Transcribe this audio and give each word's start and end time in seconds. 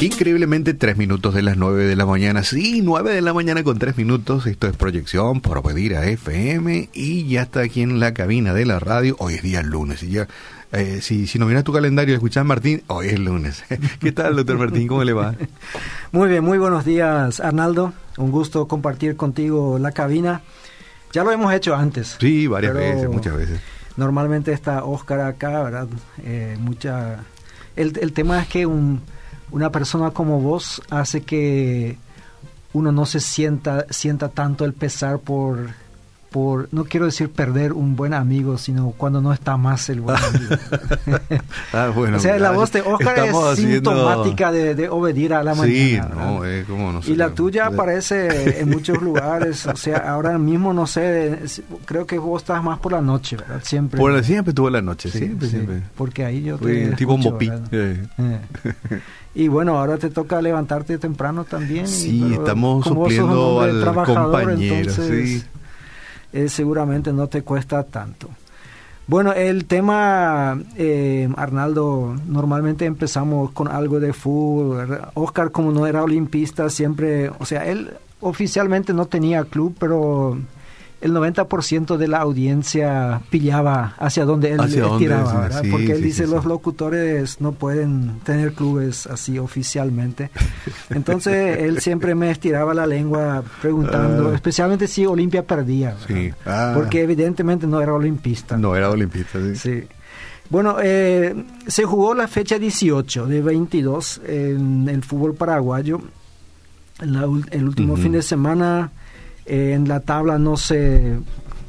Increíblemente, 0.00 0.74
tres 0.74 0.98
minutos 0.98 1.34
de 1.34 1.42
las 1.42 1.56
nueve 1.56 1.84
de 1.84 1.96
la 1.96 2.04
mañana. 2.04 2.42
Sí, 2.42 2.82
nueve 2.82 3.14
de 3.14 3.22
la 3.22 3.32
mañana 3.32 3.64
con 3.64 3.78
tres 3.78 3.96
minutos. 3.96 4.46
Esto 4.46 4.66
es 4.66 4.76
proyección 4.76 5.40
por 5.40 5.62
pedir 5.62 5.96
a 5.96 6.04
FM. 6.06 6.90
Y 6.92 7.26
ya 7.26 7.42
está 7.42 7.60
aquí 7.60 7.80
en 7.80 8.00
la 8.00 8.12
cabina 8.12 8.52
de 8.52 8.66
la 8.66 8.78
radio. 8.78 9.16
Hoy 9.18 9.34
es 9.34 9.42
día 9.42 9.62
lunes. 9.62 10.02
Y 10.02 10.10
ya, 10.10 10.28
eh, 10.72 10.98
si, 11.00 11.26
si 11.26 11.38
no 11.38 11.46
miras 11.46 11.64
tu 11.64 11.72
calendario 11.72 12.12
y 12.12 12.16
escuchas 12.16 12.44
Martín, 12.44 12.82
hoy 12.88 13.06
es 13.06 13.18
lunes. 13.18 13.64
¿Qué 14.00 14.12
tal, 14.12 14.36
doctor 14.36 14.58
Martín? 14.58 14.88
¿Cómo 14.88 15.04
le 15.04 15.14
va? 15.14 15.34
Muy 16.12 16.28
bien, 16.28 16.44
muy 16.44 16.58
buenos 16.58 16.84
días, 16.84 17.40
Arnaldo. 17.40 17.94
Un 18.18 18.30
gusto 18.30 18.68
compartir 18.68 19.16
contigo 19.16 19.78
la 19.78 19.92
cabina. 19.92 20.42
Ya 21.12 21.24
lo 21.24 21.30
hemos 21.32 21.54
hecho 21.54 21.74
antes. 21.74 22.16
Sí, 22.20 22.46
varias 22.46 22.74
veces, 22.74 23.08
muchas 23.08 23.36
veces. 23.36 23.60
Normalmente 23.96 24.52
está 24.52 24.84
Oscar 24.84 25.20
acá, 25.20 25.62
¿verdad? 25.62 25.86
Eh, 26.24 26.56
mucha. 26.60 27.24
El, 27.76 27.98
el 27.98 28.12
tema 28.12 28.40
es 28.40 28.48
que 28.48 28.66
un 28.66 29.02
una 29.54 29.70
persona 29.70 30.10
como 30.10 30.40
vos 30.40 30.82
hace 30.90 31.22
que 31.22 31.96
uno 32.72 32.90
no 32.90 33.06
se 33.06 33.20
sienta, 33.20 33.86
sienta 33.88 34.28
tanto 34.28 34.64
el 34.64 34.72
pesar 34.72 35.20
por, 35.20 35.68
por, 36.34 36.68
no 36.72 36.82
quiero 36.82 37.06
decir 37.06 37.30
perder 37.30 37.72
un 37.72 37.94
buen 37.94 38.12
amigo, 38.12 38.58
sino 38.58 38.90
cuando 38.96 39.20
no 39.20 39.32
está 39.32 39.56
más 39.56 39.88
el 39.88 40.00
buen 40.00 40.16
amigo. 40.34 40.56
ah, 41.72 41.92
bueno, 41.94 42.16
o 42.16 42.20
sea, 42.20 42.36
la 42.40 42.50
voz 42.50 42.72
de 42.72 42.80
Oscar 42.80 43.28
es 43.28 43.56
sintomática 43.56 44.50
de, 44.50 44.74
de, 44.74 44.88
obedir 44.88 45.32
a 45.32 45.44
la 45.44 45.54
sí, 45.54 45.60
mañana. 45.60 46.12
No, 46.12 46.44
eh, 46.44 46.64
¿cómo 46.66 46.90
no 46.90 47.00
y 47.06 47.14
la 47.14 47.30
tuya 47.30 47.66
aparece 47.66 48.58
en 48.60 48.68
muchos 48.68 49.00
lugares, 49.00 49.64
o 49.68 49.76
sea, 49.76 49.98
ahora 50.10 50.36
mismo 50.36 50.74
no 50.74 50.88
sé, 50.88 51.38
creo 51.84 52.04
que 52.04 52.18
vos 52.18 52.42
estás 52.42 52.64
más 52.64 52.80
por 52.80 52.90
la 52.90 53.00
noche, 53.00 53.36
¿verdad? 53.36 53.60
Siempre. 53.62 54.00
Por, 54.00 54.24
siempre 54.24 54.52
tuve 54.52 54.72
la 54.72 54.82
noche, 54.82 55.12
sí, 55.12 55.18
siempre, 55.18 55.48
siempre. 55.48 55.82
Porque 55.94 56.24
ahí 56.24 56.42
yo 56.42 56.58
te 56.58 56.96
tipo 56.96 57.12
escucho, 57.12 57.28
un 57.28 57.38
¿verdad? 57.38 57.62
Eh. 57.70 58.02
Y 59.36 59.48
bueno, 59.48 59.78
ahora 59.78 59.98
te 59.98 60.10
toca 60.10 60.40
levantarte 60.42 60.98
temprano 60.98 61.44
también. 61.44 61.86
Sí, 61.88 62.24
pero 62.28 62.42
estamos 62.42 62.84
supliendo 62.84 63.60
al 63.60 64.04
compañero, 64.04 64.74
entonces, 64.74 65.42
sí. 65.42 65.44
Eh, 66.34 66.48
seguramente 66.48 67.12
no 67.12 67.28
te 67.28 67.42
cuesta 67.42 67.84
tanto. 67.84 68.28
Bueno, 69.06 69.32
el 69.32 69.66
tema, 69.66 70.58
eh, 70.76 71.28
Arnaldo, 71.36 72.16
normalmente 72.26 72.86
empezamos 72.86 73.52
con 73.52 73.68
algo 73.68 74.00
de 74.00 74.12
fútbol. 74.12 75.00
Oscar, 75.14 75.52
como 75.52 75.70
no 75.70 75.86
era 75.86 76.02
olimpista, 76.02 76.68
siempre, 76.70 77.30
o 77.38 77.44
sea, 77.44 77.66
él 77.66 77.92
oficialmente 78.20 78.92
no 78.92 79.06
tenía 79.06 79.44
club, 79.44 79.76
pero 79.78 80.38
el 81.04 81.12
90% 81.12 81.98
de 81.98 82.08
la 82.08 82.18
audiencia 82.18 83.20
pillaba 83.28 83.94
hacia 83.98 84.24
donde 84.24 84.52
él 84.52 84.60
Hacia 84.60 84.84
dónde, 84.84 85.04
tiraba, 85.04 85.50
Porque 85.70 85.92
él 85.92 85.98
sí, 85.98 86.02
dice 86.02 86.24
sí, 86.24 86.30
los 86.30 86.46
locutores 86.46 87.42
no 87.42 87.52
pueden 87.52 88.20
tener 88.20 88.54
clubes 88.54 89.06
así 89.06 89.38
oficialmente. 89.38 90.30
Entonces 90.88 91.58
él 91.58 91.80
siempre 91.80 92.14
me 92.14 92.30
estiraba 92.30 92.72
la 92.72 92.86
lengua 92.86 93.44
preguntando, 93.60 94.30
Ah. 94.30 94.34
especialmente 94.34 94.86
si 94.88 95.04
Olimpia 95.04 95.46
perdía. 95.46 95.94
Ah. 96.46 96.72
porque 96.74 97.02
evidentemente 97.02 97.66
no 97.66 97.82
era 97.82 97.92
olimpista. 97.92 98.56
No 98.56 98.74
era 98.74 98.90
olimpista, 98.90 99.38
sí. 99.40 99.56
Sí. 99.56 99.82
Bueno, 100.48 100.76
eh, 100.82 101.34
se 101.66 101.84
jugó 101.84 102.14
la 102.14 102.28
fecha 102.28 102.58
18 102.58 103.26
de 103.26 103.42
22 103.42 104.22
en 104.26 104.88
el 104.88 105.02
fútbol 105.02 105.34
paraguayo. 105.34 106.00
La 107.00 107.28
el 107.50 107.68
último 107.68 107.96
fin 107.96 108.12
de 108.12 108.22
semana 108.22 108.90
eh, 109.46 109.72
en 109.74 109.88
la 109.88 110.00
tabla 110.00 110.38
no 110.38 110.56
se 110.56 111.18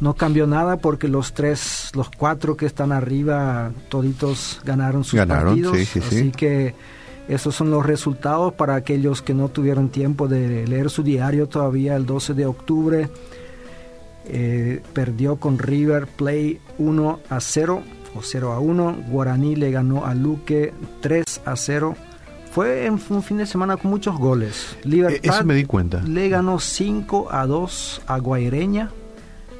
no 0.02 0.14
cambió 0.14 0.46
nada 0.46 0.78
porque 0.78 1.08
los 1.08 1.34
tres, 1.34 1.90
los 1.96 2.10
cuatro 2.10 2.58
que 2.58 2.66
están 2.66 2.92
arriba, 2.92 3.72
toditos 3.90 4.62
ganaron 4.66 5.04
sus 5.04 5.16
Ganaron, 5.16 5.54
partidos. 5.62 5.78
sí, 5.78 5.86
sí, 5.86 6.02
sí. 6.02 6.16
así 6.16 6.32
que 6.32 6.76
esos 7.28 7.56
son 7.56 7.72
los 7.72 7.86
resultados 7.86 8.54
para 8.54 8.76
aquellos 8.76 9.22
que 9.22 9.34
no 9.34 9.50
tuvieron 9.50 9.90
tiempo 9.90 10.28
de 10.28 10.68
leer 10.68 10.90
su 10.90 11.02
diario 11.02 11.48
todavía 11.48 11.96
el 11.96 12.06
12 12.06 12.34
de 12.34 12.46
octubre. 12.46 13.10
Eh, 14.28 14.82
perdió 14.94 15.36
con 15.38 15.60
River 15.60 16.08
Play 16.08 16.60
1 16.78 17.20
a 17.30 17.40
0 17.40 17.84
o 18.16 18.22
0 18.22 18.52
a 18.54 18.60
1. 18.60 18.98
Guaraní 19.10 19.56
le 19.56 19.72
ganó 19.72 20.06
a 20.06 20.14
Luque 20.14 20.74
3 21.02 21.42
a 21.46 21.56
0. 21.56 21.96
Fue 22.56 22.86
en 22.86 22.94
un 23.10 23.22
fin 23.22 23.38
de 23.38 23.46
semana 23.46 23.76
con 23.76 23.92
muchos 23.92 24.18
goles. 24.18 24.78
Libertad 24.86 25.20
Eso 25.36 25.44
me 25.44 25.54
di 25.56 25.66
cuenta. 25.66 26.02
le 26.02 26.30
ganó 26.30 26.58
5 26.60 27.28
a 27.30 27.46
2 27.46 28.02
a 28.08 28.18
Guaireña, 28.20 28.92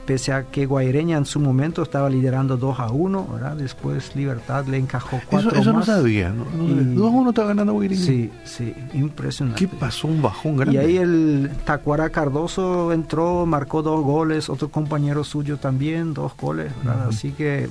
pese 0.06 0.32
a 0.32 0.44
que 0.44 0.66
Guaireña 0.66 1.18
en 1.18 1.26
su 1.26 1.42
momento 1.42 1.84
estaba 1.84 2.10
liderando 2.10 2.56
2 2.56 2.80
a 2.80 2.92
1, 2.92 3.28
¿verdad? 3.34 3.58
Después 3.58 4.16
Libertad 4.16 4.66
le 4.68 4.78
encajó 4.78 5.20
4 5.30 5.50
Eso, 5.50 5.60
eso 5.60 5.72
no 5.74 5.80
más. 5.80 5.88
sabía. 5.88 6.30
¿no? 6.30 6.46
No 6.46 6.68
sabía. 6.70 6.82
Y- 6.94 6.96
2-1 6.96 7.30
está 7.30 7.44
ganando 7.44 7.74
Guairini. 7.74 8.02
Sí, 8.02 8.32
sí, 8.46 8.74
impresionante. 8.94 9.68
¿Qué 9.68 9.76
pasó? 9.76 10.08
Un 10.08 10.22
bajón 10.22 10.56
grande. 10.56 10.76
Y 10.76 10.78
ahí 10.86 10.98
el 10.98 11.52
Tacuara 11.66 12.10
Cardoso 12.12 12.94
entró, 12.94 13.46
marcó 13.46 13.82
dos 13.82 14.02
goles, 14.06 14.50
otro 14.50 14.70
compañero 14.70 15.26
suyo 15.26 15.58
también, 15.58 16.14
dos 16.14 16.32
goles, 16.40 16.72
¿verdad? 16.84 17.08
Ujú. 17.08 17.10
Así 17.10 17.32
que 17.32 17.68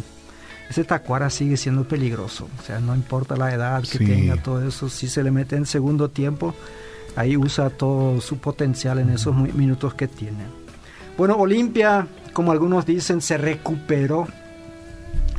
ese 0.71 0.85
Tacuara 0.85 1.31
sigue 1.31 1.57
siendo 1.57 1.87
peligroso. 1.87 2.49
O 2.59 2.63
sea, 2.63 2.81
no 2.81 2.95
importa 2.95 3.37
la 3.37 3.53
edad 3.55 3.83
que 3.83 3.99
Sí. 3.99 4.07
tenga, 4.07 4.37
todo 4.43 4.67
eso, 4.67 4.89
si 4.89 5.09
se 5.09 5.23
le 5.23 5.31
mete 5.31 5.57
en 5.57 5.67
segundo 5.67 6.09
tiempo, 6.11 6.55
ahí 7.17 7.37
usa 7.37 7.71
todo 7.71 8.21
su 8.21 8.39
potencial 8.39 8.99
en 8.99 9.11
esos 9.11 9.35
mi- 9.37 9.53
minutos 9.53 9.95
que 9.95 10.09
tiene. 10.09 10.45
Bueno, 11.17 11.37
Olimpia, 11.37 12.07
como 12.33 12.51
algunos 12.51 12.87
dicen, 12.87 13.21
se 13.21 13.37
recuperó. 13.39 14.27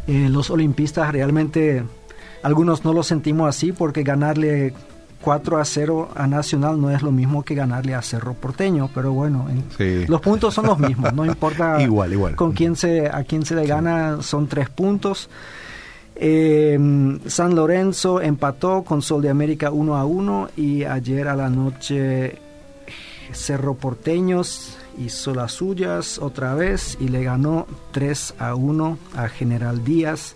Eh, 0.07 0.29
los 0.29 0.49
olimpistas 0.51 1.11
realmente, 1.11 1.83
algunos 2.43 2.85
no 2.85 2.93
lo 2.93 3.01
sentimos 3.03 3.49
así 3.49 3.71
porque 3.71 4.03
ganarle 4.03 4.73
4 5.25 5.57
a 5.57 5.65
0 5.65 6.09
a 6.15 6.27
Nacional 6.27 6.79
no 6.79 6.91
es 6.91 7.01
lo 7.01 7.11
mismo 7.11 7.43
que 7.43 7.55
ganarle 7.55 7.95
a 7.95 8.01
Cerro 8.03 8.35
Porteño, 8.35 8.89
pero 8.93 9.11
bueno, 9.11 9.47
en- 9.49 9.63
Sí. 9.75 10.05
los 10.07 10.21
puntos 10.21 10.53
son 10.53 10.67
los 10.67 10.77
mismos, 10.79 11.11
no 11.13 11.25
importa 11.35 11.81
Igual, 11.81 12.13
igual. 12.13 12.35
con 12.35 12.51
quién 12.51 12.75
se, 12.75 13.07
a 13.07 13.23
quién 13.23 13.43
se 13.43 13.55
le 13.55 13.65
gana, 13.65 14.21
son 14.21 14.47
tres 14.47 14.69
puntos. 14.69 15.27
Eh, 16.15 16.77
San 17.25 17.55
Lorenzo 17.55 18.21
empató 18.21 18.83
con 18.83 19.01
Sol 19.01 19.21
de 19.23 19.29
América 19.29 19.71
1 19.71 19.97
a 19.97 20.05
1 20.05 20.49
y 20.55 20.83
ayer 20.85 21.27
a 21.27 21.35
la 21.35 21.49
noche 21.49 22.37
Cerro 23.33 23.73
Porteños 23.73 24.77
hizo 24.97 25.33
las 25.35 25.51
suyas 25.53 26.19
otra 26.19 26.53
vez 26.53 26.97
y 27.01 27.09
le 27.09 27.23
ganó 27.23 27.67
3 27.91 28.35
a 28.39 28.55
1 28.55 28.97
a 29.17 29.27
General 29.27 29.83
Díaz. 29.83 30.35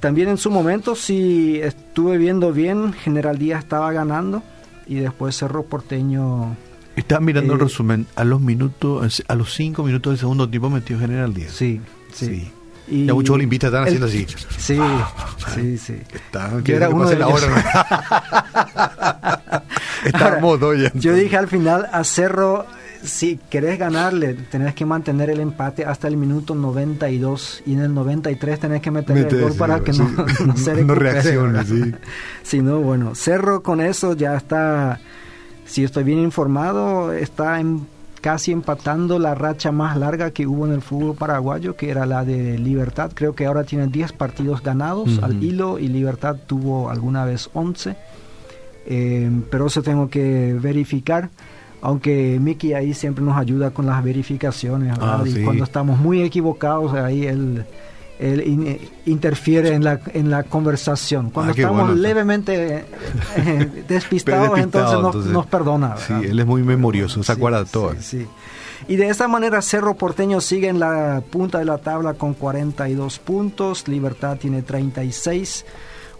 También 0.00 0.28
en 0.28 0.38
su 0.38 0.50
momento, 0.50 0.94
si 0.96 1.60
estuve 1.60 2.16
viendo 2.18 2.52
bien, 2.52 2.92
General 2.92 3.38
Díaz 3.38 3.60
estaba 3.64 3.92
ganando 3.92 4.42
y 4.86 4.96
después 4.96 5.36
Cerro 5.36 5.62
Porteño 5.64 6.56
Estaba 6.96 7.20
mirando 7.20 7.54
el 7.54 7.60
Eh, 7.60 7.64
resumen. 7.64 8.06
A 8.16 8.24
los 8.24 8.40
minutos, 8.40 9.22
a 9.28 9.34
los 9.34 9.54
5 9.54 9.82
minutos 9.84 10.12
del 10.12 10.18
segundo 10.18 10.48
tiempo 10.48 10.70
metió 10.70 10.98
General 10.98 11.32
Díaz. 11.32 11.52
Sí, 11.52 11.80
sí. 12.12 12.26
Sí. 12.26 12.52
Y 12.88 13.06
Ya 13.06 13.14
muchos 13.14 13.34
olimpistas 13.34 13.68
están 13.68 13.84
haciendo 13.84 14.06
así. 14.06 14.26
Sí, 14.58 14.78
sí, 15.54 15.78
sí. 15.78 15.94
Está, 16.12 16.60
Yo 16.64 16.74
era 16.76 16.88
uno 16.88 17.08
de 17.08 17.14
ellos. 17.16 17.42
Está 20.04 20.24
Ahora, 20.24 20.36
a 20.38 20.40
modo 20.40 20.74
ya. 20.74 20.90
Yo 20.94 21.14
dije 21.14 21.36
al 21.36 21.46
final 21.46 21.88
a 21.92 22.02
Cerro, 22.04 22.66
si 23.02 23.38
querés 23.50 23.78
ganarle, 23.78 24.34
tenés 24.34 24.74
que 24.74 24.84
mantener 24.84 25.30
el 25.30 25.40
empate 25.40 25.84
hasta 25.84 26.06
el 26.08 26.16
minuto 26.16 26.54
92 26.54 27.62
y 27.66 27.72
en 27.74 27.80
el 27.80 27.94
93 27.94 28.60
tenés 28.60 28.80
que 28.82 28.90
meter 28.90 29.16
Mete, 29.16 29.36
el 29.36 29.42
gol 29.42 29.52
sí, 29.52 29.58
para 29.58 29.80
que 29.80 29.92
sí. 29.92 30.00
no, 30.02 30.26
no 30.46 30.56
se 30.56 30.84
No 30.84 30.94
reaccione. 30.94 31.60
Si 32.42 32.60
no, 32.60 32.80
bueno, 32.80 33.14
Cerro 33.14 33.62
con 33.62 33.80
eso 33.80 34.14
ya 34.14 34.36
está, 34.36 35.00
si 35.64 35.84
estoy 35.84 36.04
bien 36.04 36.18
informado, 36.18 37.12
está 37.12 37.60
en- 37.60 37.86
casi 38.20 38.52
empatando 38.52 39.18
la 39.18 39.34
racha 39.34 39.72
más 39.72 39.96
larga 39.96 40.30
que 40.32 40.46
hubo 40.46 40.66
en 40.66 40.72
el 40.74 40.82
fútbol 40.82 41.16
paraguayo, 41.16 41.74
que 41.76 41.88
era 41.90 42.04
la 42.04 42.22
de 42.22 42.58
Libertad. 42.58 43.12
Creo 43.14 43.34
que 43.34 43.46
ahora 43.46 43.64
tiene 43.64 43.86
10 43.86 44.12
partidos 44.12 44.62
ganados 44.62 45.16
Ujú. 45.16 45.24
al 45.24 45.42
hilo 45.42 45.78
y 45.78 45.88
Libertad 45.88 46.36
tuvo 46.46 46.90
alguna 46.90 47.24
vez 47.24 47.48
11. 47.54 47.96
Eh, 48.86 49.30
pero 49.50 49.66
eso 49.68 49.82
tengo 49.82 50.08
que 50.10 50.54
verificar. 50.60 51.30
Aunque 51.82 52.38
Miki 52.40 52.74
ahí 52.74 52.92
siempre 52.94 53.24
nos 53.24 53.36
ayuda 53.38 53.70
con 53.70 53.86
las 53.86 54.02
verificaciones. 54.04 54.94
Ah, 55.00 55.22
y 55.24 55.30
sí. 55.32 55.42
cuando 55.42 55.64
estamos 55.64 55.98
muy 55.98 56.22
equivocados, 56.22 56.92
ahí 56.92 57.26
él, 57.26 57.64
él 58.18 58.46
in- 58.46 58.78
interfiere 59.06 59.72
en 59.74 59.82
la, 59.84 59.98
en 60.12 60.30
la 60.30 60.42
conversación. 60.42 61.30
Cuando 61.30 61.52
Ah, 61.52 61.54
qué 61.54 61.62
estamos 61.62 61.86
bueno. 61.86 61.94
Levemente 62.00 62.76
eh, 62.76 62.84
despistados, 63.88 63.88
despistado, 63.88 64.56
entonces, 64.58 64.92
nos, 65.00 65.06
entonces- 65.06 65.32
nos 65.32 65.46
perdona. 65.46 65.96
Sí, 65.96 66.12
él 66.12 66.38
es 66.38 66.46
muy 66.46 66.62
memorioso, 66.62 67.22
se 67.22 67.32
Sí, 67.32 67.38
acuerda 67.38 67.64
de 67.64 67.70
todo. 67.70 67.92
sí, 67.92 68.18
sí. 68.20 68.26
Y 68.88 68.96
de 68.96 69.08
esta 69.08 69.28
manera 69.28 69.60
Cerro 69.62 69.94
Porteño 69.94 70.40
sigue 70.40 70.68
en 70.68 70.80
la 70.80 71.22
punta 71.30 71.58
de 71.58 71.64
la 71.66 71.78
tabla 71.78 72.14
con 72.14 72.34
42 72.34 73.18
puntos, 73.20 73.86
Libertad 73.88 74.36
tiene 74.38 74.62
36, 74.62 75.64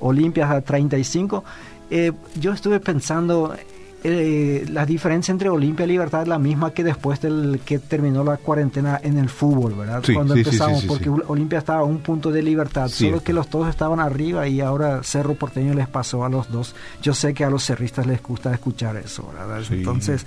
Olimpia 0.01 0.51
a 0.51 0.61
35. 0.61 1.43
Eh, 1.91 2.13
yo 2.39 2.53
estuve 2.53 2.79
pensando 2.81 3.55
eh, 4.03 4.65
la 4.71 4.87
diferencia 4.87 5.31
entre 5.31 5.51
Olimpia 5.51 5.85
y 5.85 5.89
Libertad 5.91 6.23
es 6.23 6.29
la 6.29 6.39
misma 6.39 6.73
que 6.73 6.83
después 6.83 7.21
del 7.21 7.61
que 7.65 7.79
terminó 7.79 8.25
la 8.25 8.39
cuarentena 8.39 8.99
en 9.03 9.19
el 9.19 9.29
fútbol, 9.29 9.75
¿verdad? 9.75 10.03
Cuando 10.15 10.35
empezamos, 10.35 10.85
porque 10.85 11.11
Olimpia 11.11 11.59
estaba 11.59 11.81
a 11.81 11.85
un 11.85 11.99
punto 11.99 12.31
de 12.31 12.43
libertad, 12.43 12.89
solo 12.89 13.23
que 13.23 13.35
los 13.35 13.51
dos 13.51 13.69
estaban 13.69 14.01
arriba 14.01 14.49
y 14.49 14.63
ahora 14.63 15.03
Cerro 15.03 15.35
Porteño 15.35 15.75
les 15.75 15.87
pasó 15.87 16.25
a 16.25 16.31
los 16.31 16.51
dos. 16.51 16.75
Yo 17.03 17.13
sé 17.13 17.35
que 17.35 17.45
a 17.45 17.51
los 17.51 17.65
cerristas 17.65 18.07
les 18.07 18.23
gusta 18.23 18.55
escuchar 18.55 18.97
eso, 18.97 19.31
¿verdad? 19.35 19.63
Entonces, 19.71 20.25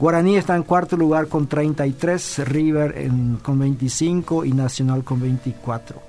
Guaraní 0.00 0.36
está 0.36 0.56
en 0.56 0.64
cuarto 0.64 0.96
lugar 0.96 1.28
con 1.28 1.46
33, 1.46 2.48
River 2.48 2.98
en, 2.98 3.36
con 3.36 3.56
25 3.58 4.44
y 4.44 4.52
Nacional 4.52 5.04
con 5.04 5.20
24. 5.20 6.02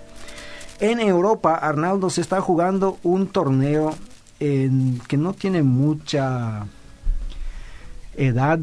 En 0.80 1.00
Europa, 1.00 1.56
Arnaldo 1.56 2.09
se 2.09 2.21
está 2.21 2.42
jugando 2.42 2.98
un 3.04 3.27
torneo 3.27 3.94
en, 4.39 5.00
que 5.07 5.16
no 5.16 5.33
tiene 5.33 5.62
mucha 5.62 6.66
edad 8.15 8.60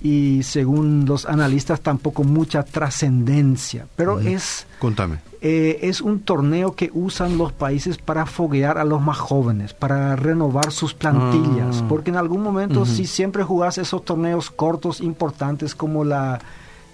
y 0.00 0.42
según 0.44 1.06
los 1.06 1.26
analistas 1.26 1.80
tampoco 1.80 2.22
mucha 2.22 2.62
trascendencia, 2.62 3.86
pero 3.96 4.20
es 4.20 4.66
Contame. 4.78 5.18
Eh, 5.40 5.78
es 5.82 6.00
un 6.00 6.20
torneo 6.20 6.74
que 6.74 6.90
usan 6.92 7.38
los 7.38 7.52
países 7.52 7.96
para 7.96 8.26
foguear 8.26 8.76
a 8.76 8.84
los 8.84 9.00
más 9.00 9.18
jóvenes, 9.18 9.72
para 9.72 10.16
renovar 10.16 10.72
sus 10.72 10.94
plantillas, 10.94 11.82
ah. 11.82 11.86
porque 11.88 12.10
en 12.10 12.16
algún 12.16 12.42
momento 12.42 12.84
si 12.86 13.06
siempre 13.06 13.44
jugás 13.44 13.78
esos 13.78 14.04
torneos 14.04 14.50
cortos 14.50 15.00
importantes 15.00 15.74
como 15.74 16.04
la 16.04 16.40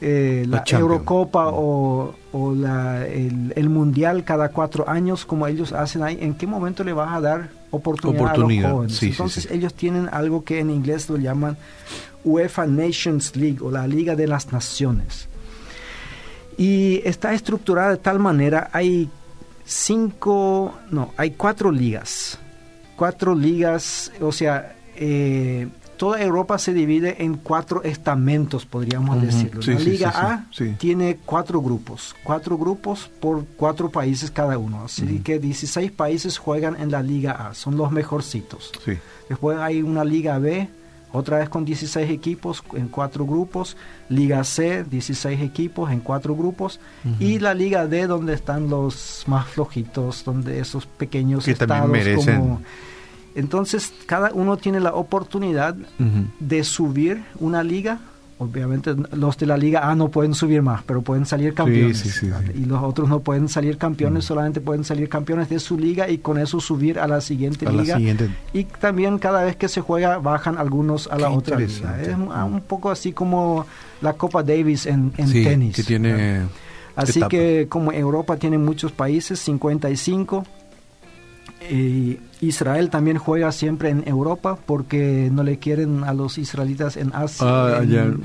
eh, 0.01 0.45
la, 0.47 0.63
Eurocopa 0.67 1.47
o, 1.49 2.15
la, 2.55 3.07
el, 3.07 3.71
Mundial 3.71 4.25
cada 4.25 4.51
cuatro 4.51 4.87
años, 4.89 5.25
como 5.25 5.47
ellos 5.47 5.73
hacen 5.73 6.03
ahí, 6.03 6.19
¿en 6.21 6.35
qué 6.35 6.47
momento 6.47 6.85
le 6.85 6.93
vas 6.93 7.15
a 7.15 7.21
dar 7.23 7.49
oportunidad, 7.75 8.35
a 8.35 8.37
los 8.37 8.53
jóvenes? 8.63 9.03
Entonces 9.03 9.49
ellos 9.51 9.75
tienen 9.75 10.09
algo 10.13 10.45
que 10.45 10.61
en 10.61 10.71
inglés 10.71 11.09
lo 11.09 11.17
llaman 11.17 11.57
UEFA 12.25 12.67
Nations 12.67 13.37
League 13.37 13.59
o 13.61 13.71
la 13.71 13.87
Liga 13.87 14.17
de 14.17 14.27
las 14.27 14.53
Naciones. 14.53 15.29
Y 16.57 17.03
está 17.05 17.35
estructurada 17.35 17.91
de 17.91 17.97
tal 17.97 18.19
manera, 18.19 18.71
hay 18.73 19.09
cinco, 19.65 20.75
no, 20.91 21.13
hay 21.17 21.33
cuatro 21.33 21.71
ligas. 21.71 22.39
Cuatro 22.97 23.35
ligas, 23.35 24.13
o 24.21 24.31
sea, 24.31 24.77
eh, 24.97 25.69
toda 25.97 26.21
Europa 26.21 26.59
se 26.59 26.73
divide 26.73 27.25
en 27.25 27.35
cuatro 27.35 27.83
estamentos, 27.83 28.67
podríamos 28.67 29.21
decirlo. 29.21 29.61
la 29.65 29.81
Liga 29.81 30.13
A 30.15 30.47
tiene 30.79 31.19
cuatro 31.25 31.61
grupos, 31.61 32.15
cuatro 32.25 32.59
grupos 32.59 33.11
por 33.21 33.45
cuatro 33.57 33.91
países 33.91 34.31
cada 34.31 34.59
uno. 34.59 34.85
Así 34.85 35.21
que 35.21 35.39
16 35.39 35.93
países 35.93 36.39
juegan 36.39 36.77
en 36.81 36.91
la 36.91 37.03
Liga 37.03 37.33
A, 37.33 37.55
son 37.55 37.77
los 37.77 37.91
mejorcitos. 37.91 38.73
Después 39.29 39.59
hay 39.59 39.83
una 39.83 40.05
Liga 40.05 40.39
B, 40.39 40.69
otra 41.13 41.39
vez 41.39 41.49
con 41.49 41.65
16 41.65 42.11
equipos 42.11 42.63
en 42.75 42.89
cuatro 42.89 43.25
grupos, 43.25 43.77
Liga 44.09 44.43
C, 44.43 44.85
16 44.85 45.41
equipos 45.43 45.93
en 45.93 46.01
cuatro 46.01 46.35
grupos, 46.35 46.81
y 47.21 47.39
la 47.39 47.55
Liga 47.55 47.87
D, 47.87 48.07
donde 48.07 48.35
están 48.35 48.69
los 48.69 49.25
más 49.27 49.47
flojitos, 49.47 50.25
donde 50.25 50.59
esos 50.59 50.87
pequeños 50.87 51.47
estados 51.47 51.91
como... 52.17 52.61
Entonces, 53.35 53.93
cada 54.07 54.33
uno 54.33 54.57
tiene 54.57 54.81
la 54.81 54.95
oportunidad 54.95 55.75
de 56.41 56.65
subir 56.65 57.25
una 57.41 57.63
liga 57.63 58.01
obviamente 58.39 58.95
los 59.13 59.39
de 59.39 59.47
la 59.47 59.57
Liga 59.57 59.89
A 59.89 59.95
no 59.95 60.09
pueden 60.09 60.35
subir 60.35 60.63
más, 60.63 60.83
pero 60.83 61.03
pueden 61.03 61.27
salir 61.27 61.55
campeones. 61.55 62.23
y 62.55 62.65
los 62.65 62.83
otros 62.83 63.09
no 63.09 63.21
pueden 63.21 63.49
salir 63.49 63.79
campeones, 63.79 64.25
solamente 64.25 64.61
pueden 64.61 64.85
salir 64.85 65.09
campeones 65.09 65.49
de 65.49 65.61
su 65.61 65.79
liga 65.79 66.09
y 66.09 66.19
con 66.19 66.39
eso 66.39 66.61
subir 66.61 66.99
a 66.99 67.07
la 67.07 67.21
siguiente 67.21 67.71
liga. 67.71 67.99
Y 68.53 68.65
también 68.65 69.19
cada 69.19 69.45
vez 69.45 69.57
que 69.57 69.69
se 69.69 69.81
juega 69.81 70.19
bajan 70.19 70.59
algunos 70.59 71.07
a 71.09 71.19
la 71.19 71.31
otra 71.31 71.59
liga. 71.59 72.01
Es 72.01 72.15
un, 72.15 72.61
poco 72.67 72.91
así 72.91 73.13
como 73.13 73.67
la 74.01 74.15
Copa 74.15 74.43
Davis 74.43 74.87
en, 74.87 75.13
en 75.17 75.33
tenis. 75.33 75.77
Que 75.77 75.85
tiene 75.85 76.43
Así 76.97 77.21
que 77.29 77.67
como 77.69 77.93
Europa 77.93 78.37
tiene 78.37 78.59
muchos 78.59 78.93
países, 78.93 79.41
55 79.41 80.45
y 81.71 82.21
Israel 82.41 82.91
también 82.91 83.19
juega 83.19 83.53
siempre 83.53 83.91
en 83.91 84.07
Europa 84.07 84.59
porque 84.67 85.29
no 85.33 85.43
le 85.43 85.59
quieren 85.59 86.05
a 86.05 86.13
los 86.13 86.39
israelitas 86.39 86.97
en 86.97 87.15
Asia, 87.15 87.47
ah, 87.47 87.83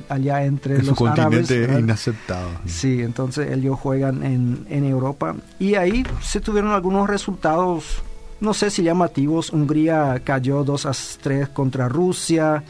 allá, 0.10 0.46
entre 0.46 0.82
los 0.84 1.02
árabes. 1.02 1.50
inaceptado. 1.52 2.50
Sí, 2.66 3.02
entonces 3.02 3.52
ellos 3.52 3.80
juegan 3.80 4.24
en, 4.24 4.66
en 4.70 4.86
Europa 4.86 5.36
y 5.60 5.76
ahí 5.76 6.04
se 6.22 6.42
tuvieron 6.42 6.72
algunos 6.72 7.10
resultados, 7.10 8.02
no 8.40 8.54
sé 8.54 8.70
si 8.70 8.84
llamativos. 8.84 9.52
Hungría 9.52 10.22
cayó 10.24 10.64
2 10.64 10.86
a 10.86 10.92
3 11.22 11.50
contra 11.50 11.88
Rusia. 11.88 12.64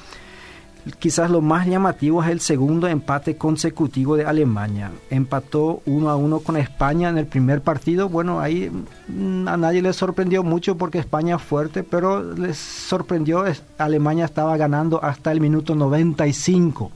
Quizás 0.97 1.29
lo 1.29 1.41
más 1.41 1.67
llamativo 1.67 2.23
es 2.23 2.29
el 2.29 2.39
segundo 2.39 2.87
empate 2.87 3.35
consecutivo 3.35 4.15
de 4.15 4.25
Alemania. 4.25 4.91
Empató 5.09 5.81
1 5.85 6.09
a 6.09 6.15
1 6.15 6.39
con 6.39 6.57
España 6.57 7.09
en 7.09 7.17
el 7.17 7.25
primer 7.25 7.61
partido. 7.61 8.09
Bueno, 8.09 8.39
ahí 8.39 8.71
mm, 9.07 9.47
a 9.47 9.57
nadie 9.57 9.81
le 9.81 9.93
sorprendió 9.93 10.43
mucho 10.43 10.77
porque 10.77 10.99
España 10.99 11.35
es 11.35 11.41
fuerte, 11.41 11.83
pero 11.83 12.33
les 12.33 12.57
sorprendió, 12.57 13.43
Alemania 13.77 14.25
estaba 14.25 14.55
ganando 14.57 15.03
hasta 15.03 15.31
el 15.31 15.41
minuto 15.41 15.75
95. 15.75 16.91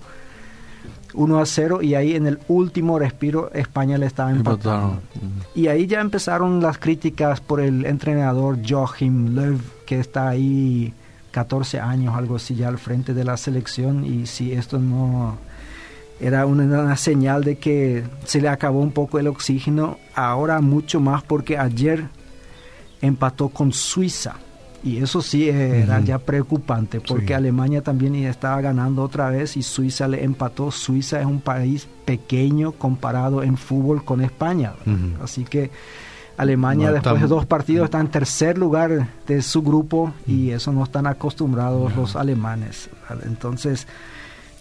1 1.14 1.40
a 1.40 1.46
0 1.46 1.82
y 1.82 1.96
ahí 1.96 2.16
en 2.16 2.26
el 2.26 2.40
último 2.48 2.98
respiro 2.98 3.52
España 3.54 3.98
le 3.98 4.08
estaba 4.08 4.32
empatando. 4.32 5.00
Y 5.54 5.68
ahí 5.68 5.86
ya 5.86 6.02
empezaron 6.02 6.62
las 6.62 6.78
críticas 6.78 7.40
por 7.40 7.60
el 7.60 7.86
entrenador 7.86 8.58
Joachim 8.68 9.36
Löw 9.36 9.60
que 9.86 10.00
está 10.00 10.30
ahí 10.30 10.94
14 11.34 11.80
años, 11.80 12.16
algo 12.16 12.36
así, 12.36 12.54
ya 12.54 12.68
al 12.68 12.78
frente 12.78 13.16
de 13.16 13.24
la 13.24 13.38
selección 13.38 14.06
y 14.06 14.28
si 14.28 14.54
esto 14.54 14.78
no 14.78 15.36
era 16.20 16.46
una, 16.46 16.96
señal 16.96 17.44
de 17.44 17.58
que 17.58 18.04
se 18.24 18.40
le 18.40 18.48
acabó 18.48 18.80
un 18.80 18.92
poco 18.92 19.18
el 19.18 19.28
oxígeno, 19.28 19.98
ahora 20.14 20.62
mucho 20.62 21.00
más 21.00 21.24
porque 21.24 21.58
ayer 21.58 22.06
empató 23.02 23.50
con 23.50 23.74
Suiza 23.74 24.36
y 24.84 24.98
eso 24.98 25.24
sí 25.24 25.50
era 25.50 26.02
ya 26.02 26.20
preocupante 26.20 27.02
porque 27.02 27.34
Alemania 27.34 27.82
también 27.82 28.14
estaba 28.16 28.62
ganando 28.62 29.02
otra 29.02 29.30
vez 29.30 29.58
y 29.58 29.64
Suiza 29.64 30.08
le 30.08 30.24
empató. 30.24 30.70
Suiza 30.72 31.20
es 31.20 31.26
un 31.26 31.42
país 31.42 31.88
pequeño 32.06 32.74
comparado 32.74 33.42
en 33.42 33.58
fútbol 33.58 34.06
con 34.06 34.22
España, 34.22 34.74
así 35.22 35.46
que 35.46 35.72
Alemania 36.38 36.92
después 36.92 37.22
de 37.22 37.28
dos 37.28 37.46
partidos 37.46 37.86
está 37.86 38.00
en 38.00 38.08
tercer 38.08 38.58
lugar 38.58 39.08
de 39.28 39.42
su 39.42 39.62
grupo 39.62 40.14
y 40.26 40.50
mm. 40.50 40.52
eso 40.52 40.72
no 40.72 40.84
están 40.84 41.08
acostumbrados 41.08 41.96
los 41.96 42.16
alemanes. 42.16 42.90
Entonces, 43.26 43.88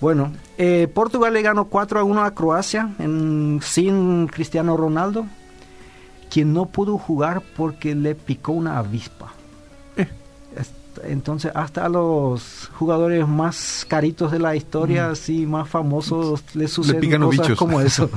bueno, 0.00 0.32
eh, 0.58 0.88
Portugal 0.92 1.32
le 1.32 1.42
ganó 1.42 1.66
4 1.66 2.00
a 2.00 2.04
1 2.04 2.24
a 2.24 2.34
Croacia 2.34 2.90
en, 2.98 3.60
sin 3.62 4.26
Cristiano 4.28 4.76
Ronaldo, 4.76 5.26
quien 6.30 6.52
no 6.52 6.66
pudo 6.66 6.98
jugar 6.98 7.42
porque 7.56 7.94
le 7.94 8.14
picó 8.14 8.52
una 8.52 8.78
avispa 8.78 9.32
entonces 11.04 11.52
hasta 11.54 11.86
a 11.86 11.88
los 11.88 12.70
jugadores 12.74 13.26
más 13.26 13.86
caritos 13.88 14.32
de 14.32 14.38
la 14.38 14.56
historia, 14.56 15.08
mm. 15.08 15.12
así 15.12 15.46
más 15.46 15.68
famosos, 15.68 16.42
les 16.54 16.70
suceden 16.72 17.20
cosas 17.20 17.56
como 17.56 17.80
eso. 17.80 18.10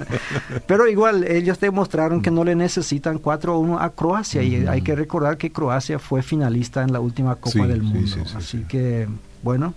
Pero 0.66 0.88
igual 0.88 1.24
ellos 1.24 1.58
demostraron 1.60 2.22
que 2.22 2.30
no 2.30 2.44
le 2.44 2.54
necesitan 2.54 3.20
4-1 3.20 3.78
a 3.80 3.90
Croacia 3.90 4.42
y 4.42 4.66
hay 4.66 4.82
que 4.82 4.94
recordar 4.94 5.36
que 5.36 5.52
Croacia 5.52 5.98
fue 5.98 6.22
finalista 6.22 6.82
en 6.82 6.92
la 6.92 7.00
última 7.00 7.36
Copa 7.36 7.66
del 7.66 7.82
Mundo. 7.82 8.16
así 8.34 8.64
que 8.68 9.08
bueno, 9.42 9.74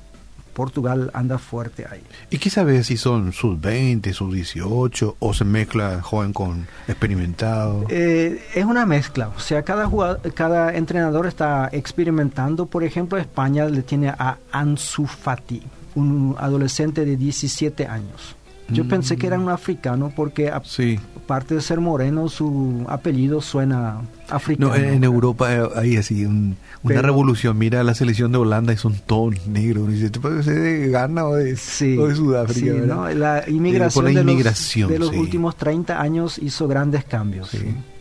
Portugal 0.54 1.12
anda 1.14 1.38
fuerte 1.38 1.86
ahí. 1.90 2.02
¿Y 2.30 2.38
qué 2.38 2.50
sabes 2.50 2.88
si 2.88 2.98
son 2.98 3.34
sus 3.34 3.60
20, 3.60 4.14
sus 4.14 4.34
18 4.34 5.18
o 5.20 5.34
se 5.34 5.46
mezcla 5.46 6.02
joven 6.02 6.34
con 6.34 6.68
experimentado? 6.88 7.86
Eh, 7.90 8.44
es 8.54 8.66
una 8.66 8.86
mezcla, 8.86 9.30
o 9.36 9.40
sea, 9.40 9.64
cada, 9.64 9.90
cada 10.34 10.76
entrenador 10.76 11.28
está 11.28 11.70
experimentando. 11.72 12.66
Por 12.66 12.84
ejemplo, 12.84 13.18
España 13.18 13.66
le 13.66 13.82
tiene 13.82 14.10
a 14.10 14.38
Ansu 14.52 15.06
Fati, 15.06 15.62
un 15.96 16.36
adolescente 16.38 17.06
de 17.06 17.16
17 17.18 17.88
años. 17.88 18.36
Yo 18.72 18.88
pensé 18.88 19.18
que 19.18 19.28
era 19.28 19.40
un 19.40 19.50
africano 19.50 20.12
porque 20.16 20.50
aparte 20.50 21.56
de 21.56 21.62
ser 21.62 21.80
moreno, 21.80 22.30
su 22.30 22.86
apellido 22.88 23.42
suena 23.42 24.02
africano. 24.30 24.70
No, 24.70 24.76
en 24.76 25.04
Europa 25.04 25.54
eh, 25.54 25.68
hay 25.76 25.98
así 25.98 26.26
una 26.26 27.02
revolución. 27.02 27.58
Mira 27.58 27.84
la 27.84 27.94
selección 27.94 28.32
de 28.32 28.38
Holanda 28.38 28.74
y 28.74 28.78
son 28.78 28.96
todos 29.06 29.48
negros. 29.48 29.90
Dice, 29.90 30.10
puede 30.12 30.44
ser 30.44 30.60
de 30.60 30.90
Ghana 30.90 31.26
o 31.26 31.36
de, 31.36 31.56
Sudáfrica? 31.56 32.74
La 33.14 33.44
inmigración, 33.48 34.06
de, 34.06 34.24
los, 34.24 34.90
de 34.90 35.00
los 35.00 35.12
últimos 35.14 35.56
30 35.56 36.02
años 36.02 36.38
hizo 36.38 36.68
grandes 36.68 37.04
cambios. 37.04 37.52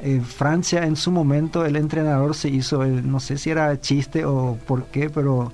En 0.03 0.25
Francia 0.25 0.87
en 0.87 0.97
su 0.97 1.11
momento 1.11 1.65
el 1.65 1.77
entrenador 1.77 2.35
se 2.35 2.49
hizo, 2.49 2.85
no 2.85 3.21
sé 3.21 3.37
si 3.39 3.51
era 3.51 3.81
chiste 3.81 4.25
o 4.25 4.59
por 4.67 4.87
qué, 4.87 5.11
pero 5.11 5.53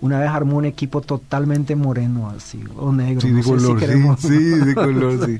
una 0.00 0.20
vez 0.20 0.28
armó 0.28 0.56
un 0.56 0.64
equipo 0.64 1.00
totalmente 1.00 1.74
moreno, 1.76 2.30
así, 2.30 2.62
o 2.76 2.92
negro. 2.92 3.20
Sí, 3.20 3.32
de 3.32 3.42
color, 3.42 4.18
sí, 4.18 4.38
de 4.38 4.74
color, 4.74 5.26
sí. 5.26 5.38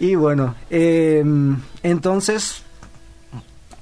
y 0.00 0.14
bueno, 0.14 0.54
em, 0.70 1.56
entonces, 1.82 2.62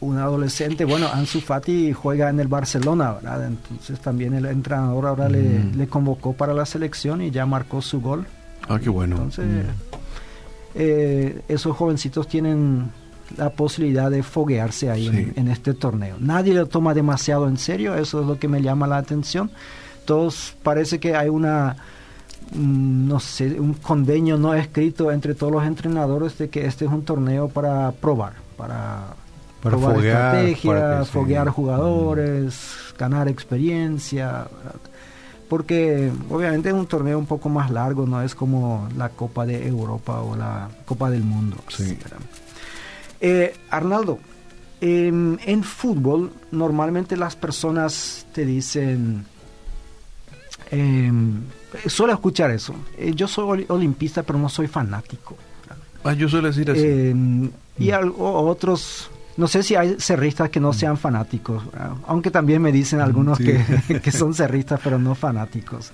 un 0.00 0.18
adolescente, 0.18 0.84
bueno, 0.84 1.08
Ansu 1.12 1.40
Fati 1.40 1.92
juega 1.92 2.30
en 2.30 2.40
el 2.40 2.48
Barcelona, 2.48 3.12
¿verdad? 3.12 3.46
Entonces 3.46 4.00
también 4.00 4.34
el 4.34 4.46
entrenador 4.46 5.06
ahora 5.06 5.28
le, 5.28 5.64
le, 5.64 5.86
convocó 5.86 6.32
para 6.32 6.54
la 6.54 6.66
selección 6.66 7.22
y 7.22 7.30
ya 7.30 7.46
marcó 7.46 7.82
su 7.82 8.00
gol. 8.00 8.26
Ah, 8.68 8.78
qué 8.78 8.88
bueno. 8.88 9.16
Entonces, 9.16 9.46
eh, 10.74 11.40
esos 11.48 11.76
jovencitos 11.76 12.28
tienen 12.28 12.90
la 13.36 13.50
posibilidad 13.50 14.10
de 14.10 14.22
foguearse 14.22 14.90
ahí 14.90 15.32
en, 15.36 15.48
este 15.48 15.74
torneo. 15.74 16.16
Nadie 16.18 16.54
lo 16.54 16.66
toma 16.66 16.94
demasiado 16.94 17.48
en 17.48 17.58
serio, 17.58 17.94
eso 17.94 18.20
es 18.20 18.26
lo 18.26 18.38
que 18.38 18.48
me 18.48 18.62
llama 18.62 18.86
la 18.86 18.98
atención. 18.98 19.50
Todos 20.04 20.54
parece 20.62 21.00
que 21.00 21.16
hay 21.16 21.28
una 21.28 21.76
mm, 22.54 23.08
no 23.08 23.20
sé, 23.20 23.60
un 23.60 23.74
convenio 23.74 24.36
no 24.36 24.54
escrito 24.54 25.10
entre 25.10 25.34
todos 25.34 25.52
los 25.52 25.64
entrenadores 25.64 26.38
de 26.38 26.48
que 26.48 26.66
este 26.66 26.84
es 26.84 26.90
un 26.90 27.04
torneo 27.04 27.48
para 27.48 27.90
probar, 27.92 28.34
para, 28.56 29.14
probar 29.62 29.96
foguear, 29.96 30.36
estrategia, 30.36 31.04
foguear 31.04 31.48
jugadores, 31.48 32.54
ganar 32.98 33.28
experiencia 33.28 34.46
porque 35.48 36.12
obviamente 36.30 36.68
es 36.68 36.74
un 36.74 36.86
torneo 36.86 37.18
un 37.18 37.26
poco 37.26 37.48
más 37.48 37.70
largo, 37.70 38.06
no 38.06 38.20
es 38.22 38.34
como 38.34 38.88
la 38.96 39.10
Copa 39.10 39.46
de 39.46 39.66
Europa 39.66 40.20
o 40.20 40.36
la 40.36 40.68
Copa 40.84 41.10
del 41.10 41.22
Mundo. 41.22 41.56
Sí. 41.68 41.96
Eh, 43.20 43.54
Arnaldo, 43.70 44.18
em, 44.80 45.38
en 45.44 45.62
fútbol 45.62 46.30
normalmente 46.50 47.16
las 47.16 47.36
personas 47.36 48.26
te 48.32 48.44
dicen, 48.44 49.24
eh, 50.70 51.10
suelo 51.86 52.12
escuchar 52.12 52.50
eso, 52.50 52.74
eh, 52.98 53.12
yo 53.14 53.28
soy 53.28 53.64
olimpista 53.68 54.22
pero 54.22 54.38
no 54.38 54.48
soy 54.48 54.66
fanático. 54.66 55.36
Ah, 56.04 56.12
yo 56.12 56.28
suelo 56.28 56.48
decir 56.48 56.70
así. 56.70 56.84
Em, 56.84 57.50
y 57.78 57.90
mm. 57.90 58.14
otros 58.18 59.10
no 59.36 59.48
sé 59.48 59.62
si 59.62 59.74
hay 59.74 59.96
cerristas 59.98 60.48
que 60.48 60.60
no 60.60 60.70
mm. 60.70 60.74
sean 60.74 60.96
fanáticos, 60.96 61.62
aunque 62.06 62.30
también 62.30 62.62
me 62.62 62.72
dicen 62.72 63.00
algunos 63.00 63.38
que, 63.38 63.62
que, 64.02 64.12
son 64.12 64.34
cerristas 64.34 64.80
pero 64.82 64.98
no 64.98 65.14
fanáticos. 65.14 65.92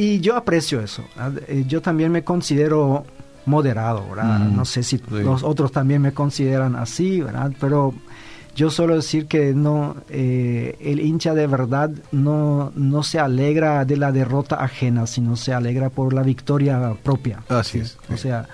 Y 0.00 0.20
yo 0.20 0.34
aprecio 0.34 0.80
eso. 0.80 1.04
Eh, 1.46 1.64
yo 1.68 1.82
también 1.82 2.10
me 2.10 2.24
considero 2.24 3.04
moderado, 3.46 4.04
¿verdad? 4.08 4.40
Mm, 4.40 4.56
no 4.56 4.64
sé 4.64 4.82
si 4.82 5.00
los 5.10 5.42
otros 5.42 5.72
también 5.72 6.02
me 6.02 6.12
consideran 6.12 6.76
así, 6.76 7.20
¿verdad? 7.20 7.52
Pero 7.60 7.94
yo 8.54 8.70
suelo 8.70 8.96
decir 8.96 9.26
que 9.26 9.54
no, 9.54 9.96
eh, 10.08 10.76
el 10.80 11.00
hincha 11.00 11.34
de 11.34 11.46
verdad 11.46 11.90
no, 12.12 12.72
no 12.74 13.02
se 13.02 13.18
alegra 13.18 13.84
de 13.84 13.96
la 13.96 14.12
derrota 14.12 14.56
ajena, 14.56 15.06
sino 15.06 15.36
se 15.36 15.54
alegra 15.54 15.90
por 15.90 16.12
la 16.12 16.22
victoria 16.22 16.94
propia. 17.02 17.42
Así 17.48 17.78
es. 17.78 17.96
O 18.12 18.16
sea, 18.16 18.48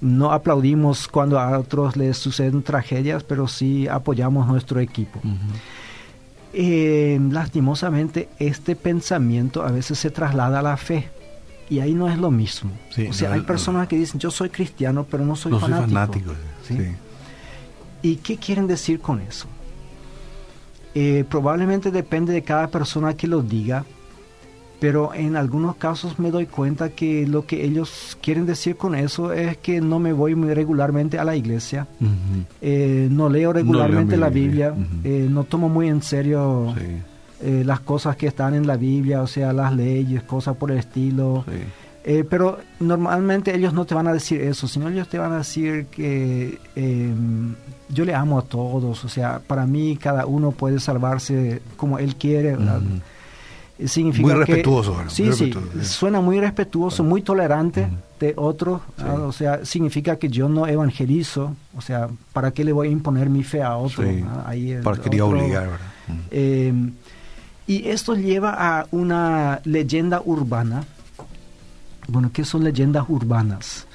no 0.00 0.32
aplaudimos 0.32 1.08
cuando 1.08 1.38
a 1.38 1.58
otros 1.58 1.96
les 1.96 2.16
suceden 2.16 2.62
tragedias, 2.62 3.24
pero 3.24 3.48
sí 3.48 3.88
apoyamos 3.88 4.46
nuestro 4.46 4.80
equipo. 4.80 5.20
Eh, 6.52 7.18
lastimosamente, 7.30 8.28
este 8.38 8.76
pensamiento 8.76 9.62
a 9.62 9.70
veces 9.70 9.98
se 9.98 10.10
traslada 10.10 10.60
a 10.60 10.62
la 10.62 10.76
fe. 10.76 11.08
Y 11.70 11.80
ahí 11.80 11.94
no 11.94 12.08
es 12.08 12.18
lo 12.18 12.30
mismo. 12.30 12.70
o 13.08 13.12
sea, 13.12 13.32
hay 13.32 13.42
personas 13.42 13.88
que 13.88 13.96
dicen, 13.96 14.18
yo 14.18 14.30
soy 14.30 14.50
cristiano, 14.50 15.06
pero 15.08 15.24
no 15.24 15.36
soy 15.36 15.52
fanático. 15.58 16.32
¿Y 18.02 18.16
qué 18.16 18.36
quieren 18.36 18.66
decir 18.66 19.00
con 19.00 19.20
eso? 19.20 19.46
Eh, 20.94 21.24
probablemente 21.28 21.90
depende 21.90 22.32
de 22.32 22.42
cada 22.42 22.68
persona 22.68 23.14
que 23.14 23.26
lo 23.26 23.42
diga, 23.42 23.84
pero 24.80 25.12
en 25.12 25.36
algunos 25.36 25.76
casos 25.76 26.18
me 26.18 26.30
doy 26.30 26.46
cuenta 26.46 26.90
que 26.90 27.26
lo 27.26 27.44
que 27.46 27.64
ellos 27.64 28.16
quieren 28.20 28.46
decir 28.46 28.76
con 28.76 28.94
eso 28.94 29.32
es 29.32 29.56
que 29.58 29.80
no 29.80 29.98
me 29.98 30.12
voy 30.12 30.34
muy 30.34 30.54
regularmente 30.54 31.18
a 31.18 31.24
la 31.24 31.36
iglesia, 31.36 31.86
eh, 32.60 33.08
no 33.10 33.28
leo 33.28 33.52
regularmente 33.52 34.16
la 34.16 34.28
Biblia, 34.28 34.74
eh, 35.04 35.26
no 35.28 35.44
tomo 35.44 35.68
muy 35.68 35.88
en 35.88 36.02
serio 36.02 36.74
eh, 37.40 37.62
las 37.64 37.80
cosas 37.80 38.16
que 38.16 38.26
están 38.26 38.54
en 38.54 38.66
la 38.66 38.76
Biblia, 38.76 39.22
o 39.22 39.26
sea, 39.26 39.52
las 39.52 39.74
leyes, 39.74 40.22
cosas 40.22 40.56
por 40.56 40.70
el 40.70 40.78
estilo. 40.78 41.44
pero 42.30 42.58
normalmente 42.80 43.54
ellos 43.54 43.74
no 43.74 43.84
te 43.84 43.94
van 43.94 44.08
a 44.08 44.12
decir 44.12 44.40
eso, 44.40 44.66
sino 44.66 44.88
ellos 44.88 45.08
te 45.08 45.18
van 45.18 45.32
a 45.32 45.38
decir 45.38 45.86
que 45.86 46.58
em, 46.74 47.54
yo 47.90 48.04
le 48.04 48.14
amo 48.14 48.38
a 48.38 48.42
todos, 48.42 49.04
o 49.04 49.08
sea, 49.08 49.40
para 49.46 49.66
mí 49.66 49.96
cada 49.96 50.26
uno 50.26 50.52
puede 50.52 50.80
salvarse 50.80 51.60
como 51.76 51.98
él 51.98 52.16
quiere, 52.16 52.56
¿verdad? 52.56 52.80
significa 53.86 54.26
muy 54.26 54.34
respetuoso, 54.34 54.96
sí, 55.08 55.32
sí, 55.32 55.52
suena 55.82 56.20
muy 56.20 56.40
respetuoso, 56.40 57.04
muy 57.04 57.22
tolerante 57.22 57.88
de 58.18 58.34
otro, 58.36 58.82
o 59.24 59.32
sea, 59.32 59.64
significa 59.64 60.16
que 60.16 60.28
yo 60.28 60.48
no 60.48 60.66
evangelizo, 60.66 61.54
o 61.76 61.80
sea, 61.80 62.08
¿para 62.32 62.50
qué 62.50 62.64
le 62.64 62.72
voy 62.72 62.88
a 62.88 62.90
imponer 62.90 63.28
mi 63.30 63.44
fe 63.44 63.62
a 63.62 63.76
otro? 63.76 64.04
Ahí 64.44 64.76
Para 64.82 64.96
quería 64.96 65.24
obligar, 65.24 65.68
¿verdad? 65.68 65.86
Eh, 66.30 66.72
y 67.68 67.86
esto 67.88 68.16
lleva 68.16 68.54
a 68.58 68.86
una 68.90 69.60
leyenda 69.64 70.22
urbana. 70.24 70.84
Bueno, 72.08 72.30
¿qué 72.32 72.44
son 72.44 72.64
leyendas 72.64 73.04
urbanas? 73.08 73.86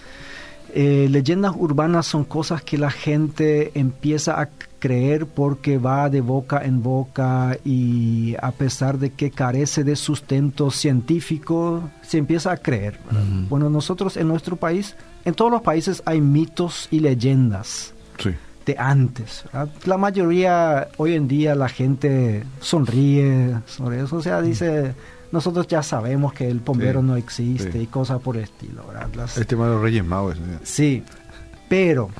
Eh, 0.75 1.08
leyendas 1.10 1.53
urbanas 1.58 2.06
son 2.06 2.24
cosas 2.24 2.63
que 2.63 2.77
la 2.77 2.92
gente 2.92 3.72
empieza 3.74 4.39
a 4.39 4.50
creer 4.77 5.25
porque 5.25 5.80
va 5.80 6.10
de 6.10 6.22
boca 6.22 6.63
en 6.63 6.84
boca 6.84 7.58
y 7.65 8.36
a 8.42 8.51
pesar 8.51 9.00
de 9.00 9.12
que 9.12 9.32
carece 9.32 9.84
de 9.84 9.96
sustento 9.96 10.70
científico, 10.70 11.89
se 12.03 12.20
empieza 12.20 12.51
a 12.51 12.58
creer. 12.58 13.00
Bueno, 13.50 13.72
nosotros 13.72 14.18
en 14.18 14.27
nuestro 14.27 14.56
país, 14.56 14.96
en 15.25 15.34
todos 15.34 15.51
los 15.51 15.63
países 15.63 16.03
hay 16.06 16.22
mitos 16.22 16.88
y 16.92 17.00
leyendas 17.00 17.94
de 18.65 18.75
antes. 18.77 19.43
La 19.86 19.98
mayoría, 19.98 20.88
hoy 20.98 21.15
en 21.15 21.27
día, 21.27 21.55
la 21.55 21.70
gente 21.70 22.43
sonríe 22.60 23.55
sobre 23.65 24.01
eso, 24.01 24.17
o 24.17 24.22
sea, 24.22 24.41
dice 24.41 24.93
nosotros 25.34 25.67
ya 25.67 25.82
sabemos 25.82 26.32
que 26.32 26.48
el 26.48 26.60
bombero 26.60 27.01
no 27.01 27.15
existe 27.15 27.82
y 27.82 27.88
cosas 27.88 28.22
por 28.22 28.38
el 28.38 28.43
estilo. 28.43 28.84
el 29.36 29.48
tema 29.48 29.65
de 29.65 29.74
los 29.74 29.82
Reyes 29.82 30.05
Magos. 30.05 30.38
Sí, 30.62 31.03
pero 31.67 32.12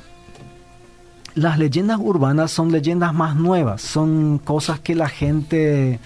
las 1.36 1.56
leyendas 1.56 2.00
urbanas 2.00 2.50
son 2.50 2.72
leyendas 2.72 3.14
más 3.14 3.36
nuevas, 3.36 3.82
son 3.82 4.38
cosas 4.38 4.80
que 4.80 4.96
la 4.96 5.08
gente, 5.08 6.00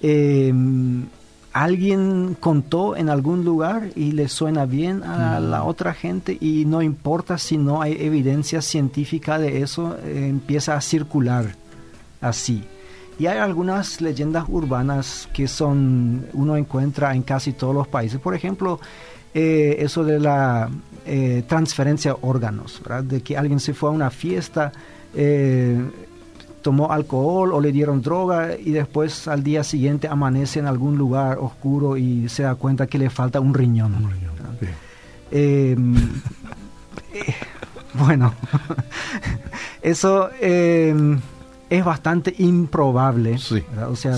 em, 0.00 1.06
alguien 1.52 2.36
contó 2.38 2.96
en 2.96 3.08
algún 3.08 3.44
lugar 3.44 3.90
y 3.94 4.12
le 4.12 4.28
suena 4.28 4.66
bien 4.66 5.02
a 5.02 5.40
la 5.40 5.64
otra 5.64 5.94
gente 5.94 6.36
y 6.40 6.64
no 6.64 6.82
importa 6.82 7.38
si 7.38 7.58
no 7.58 7.82
hay 7.82 7.96
evidencia 8.00 8.62
científica 8.62 9.38
de 9.38 9.62
eso, 9.62 9.96
eh, 10.04 10.28
empieza 10.28 10.76
a 10.76 10.80
circular 10.80 11.54
así. 12.20 12.64
Y 13.18 13.26
hay 13.26 13.38
algunas 13.38 14.00
leyendas 14.00 14.46
urbanas 14.48 15.28
que 15.32 15.46
son, 15.46 16.26
uno 16.32 16.56
encuentra 16.56 17.14
en 17.14 17.22
casi 17.22 17.52
todos 17.52 17.74
los 17.74 17.86
países. 17.86 18.18
Por 18.18 18.34
ejemplo, 18.34 18.80
eh, 19.34 19.76
eso 19.78 20.04
de 20.04 20.18
la 20.18 20.70
eh, 21.06 21.42
transferencia 21.46 22.12
de 22.12 22.18
órganos, 22.22 22.82
de 23.04 23.22
que 23.22 23.36
alguien 23.36 23.60
se 23.60 23.74
fue 23.74 23.90
a 23.90 23.92
una 23.92 24.10
fiesta, 24.10 24.72
eh, 25.14 25.80
tomó 26.62 26.92
alcohol 26.92 27.52
o 27.52 27.60
le 27.60 27.72
dieron 27.72 28.00
droga 28.00 28.56
y 28.56 28.70
después 28.70 29.28
al 29.28 29.42
día 29.42 29.64
siguiente 29.64 30.08
amanece 30.08 30.60
en 30.60 30.66
algún 30.66 30.96
lugar 30.96 31.38
oscuro 31.38 31.96
y 31.96 32.28
se 32.28 32.44
da 32.44 32.54
cuenta 32.54 32.86
que 32.86 32.98
le 32.98 33.10
falta 33.10 33.40
un 33.40 33.52
riñón. 33.52 34.10
Em, 35.30 35.96
eh, 37.14 37.34
bueno, 37.94 38.34
eso 39.82 40.30
em, 40.40 41.20
es 41.68 41.84
bastante 41.84 42.34
improbable. 42.38 43.38
O 43.88 43.96
sea, 43.96 44.16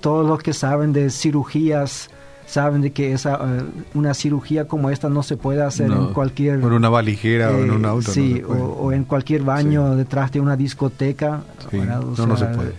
todos 0.00 0.26
los 0.26 0.42
que 0.42 0.52
saben 0.52 0.92
de 0.92 1.10
cirugías 1.10 2.10
saben 2.50 2.80
de 2.82 2.90
que 2.90 3.12
esa 3.12 3.34
eh, 3.34 3.62
una 3.94 4.12
cirugía 4.12 4.66
como 4.66 4.90
esta 4.90 5.08
no 5.08 5.22
se 5.22 5.36
puede 5.36 5.62
hacer 5.62 5.90
en 5.90 6.12
cualquier 6.12 6.60
por 6.60 6.72
una 6.72 6.88
valijera 6.88 7.50
o 7.50 7.60
en 7.60 7.70
un 7.70 7.84
auto 7.84 8.10
sí 8.10 8.42
o, 8.46 8.92
en 8.92 9.04
cualquier 9.04 9.42
baño 9.42 9.94
detrás 9.94 10.32
de 10.32 10.40
una 10.40 10.56
discoteca 10.56 11.42
no, 11.72 12.26
no 12.26 12.36
se 12.36 12.46
puede. 12.46 12.74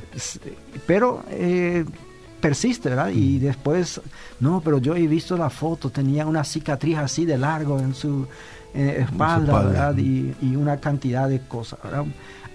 pero 0.86 1.24
eh, 1.30 1.86
persiste 2.42 2.90
verdad 2.90 3.12
y 3.12 3.38
mm. 3.38 3.40
después 3.40 4.02
no 4.42 4.62
pero 4.62 4.80
yo 4.80 4.94
he 4.96 5.08
visto 5.08 5.38
la 5.38 5.50
foto 5.50 5.90
tenía 5.90 6.26
una 6.26 6.44
cicatriz 6.44 6.98
así 6.98 7.26
de 7.26 7.38
largo 7.38 7.80
en 7.80 7.96
su 7.96 8.28
espalda, 8.74 9.64
¿verdad? 9.64 9.98
Y, 9.98 10.34
y, 10.42 10.56
una 10.56 10.78
cantidad 10.78 11.28
de 11.28 11.42
cosas 11.42 11.80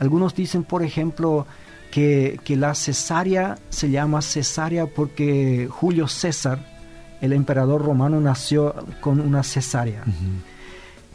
algunos 0.01 0.35
dicen 0.35 0.65
por 0.65 0.83
ejemplo 0.83 1.47
que, 1.91 2.39
que 2.45 2.57
la 2.57 2.75
cesárea 2.75 3.57
se 3.71 3.91
llama 3.91 4.21
cesárea 4.21 4.87
porque 4.87 5.67
Julio 5.71 6.09
César 6.09 6.76
el 7.21 7.33
emperador 7.33 7.85
romano 7.85 8.21
nació 8.21 8.75
con 9.01 9.21
una 9.21 9.43
cesárea. 9.43 10.03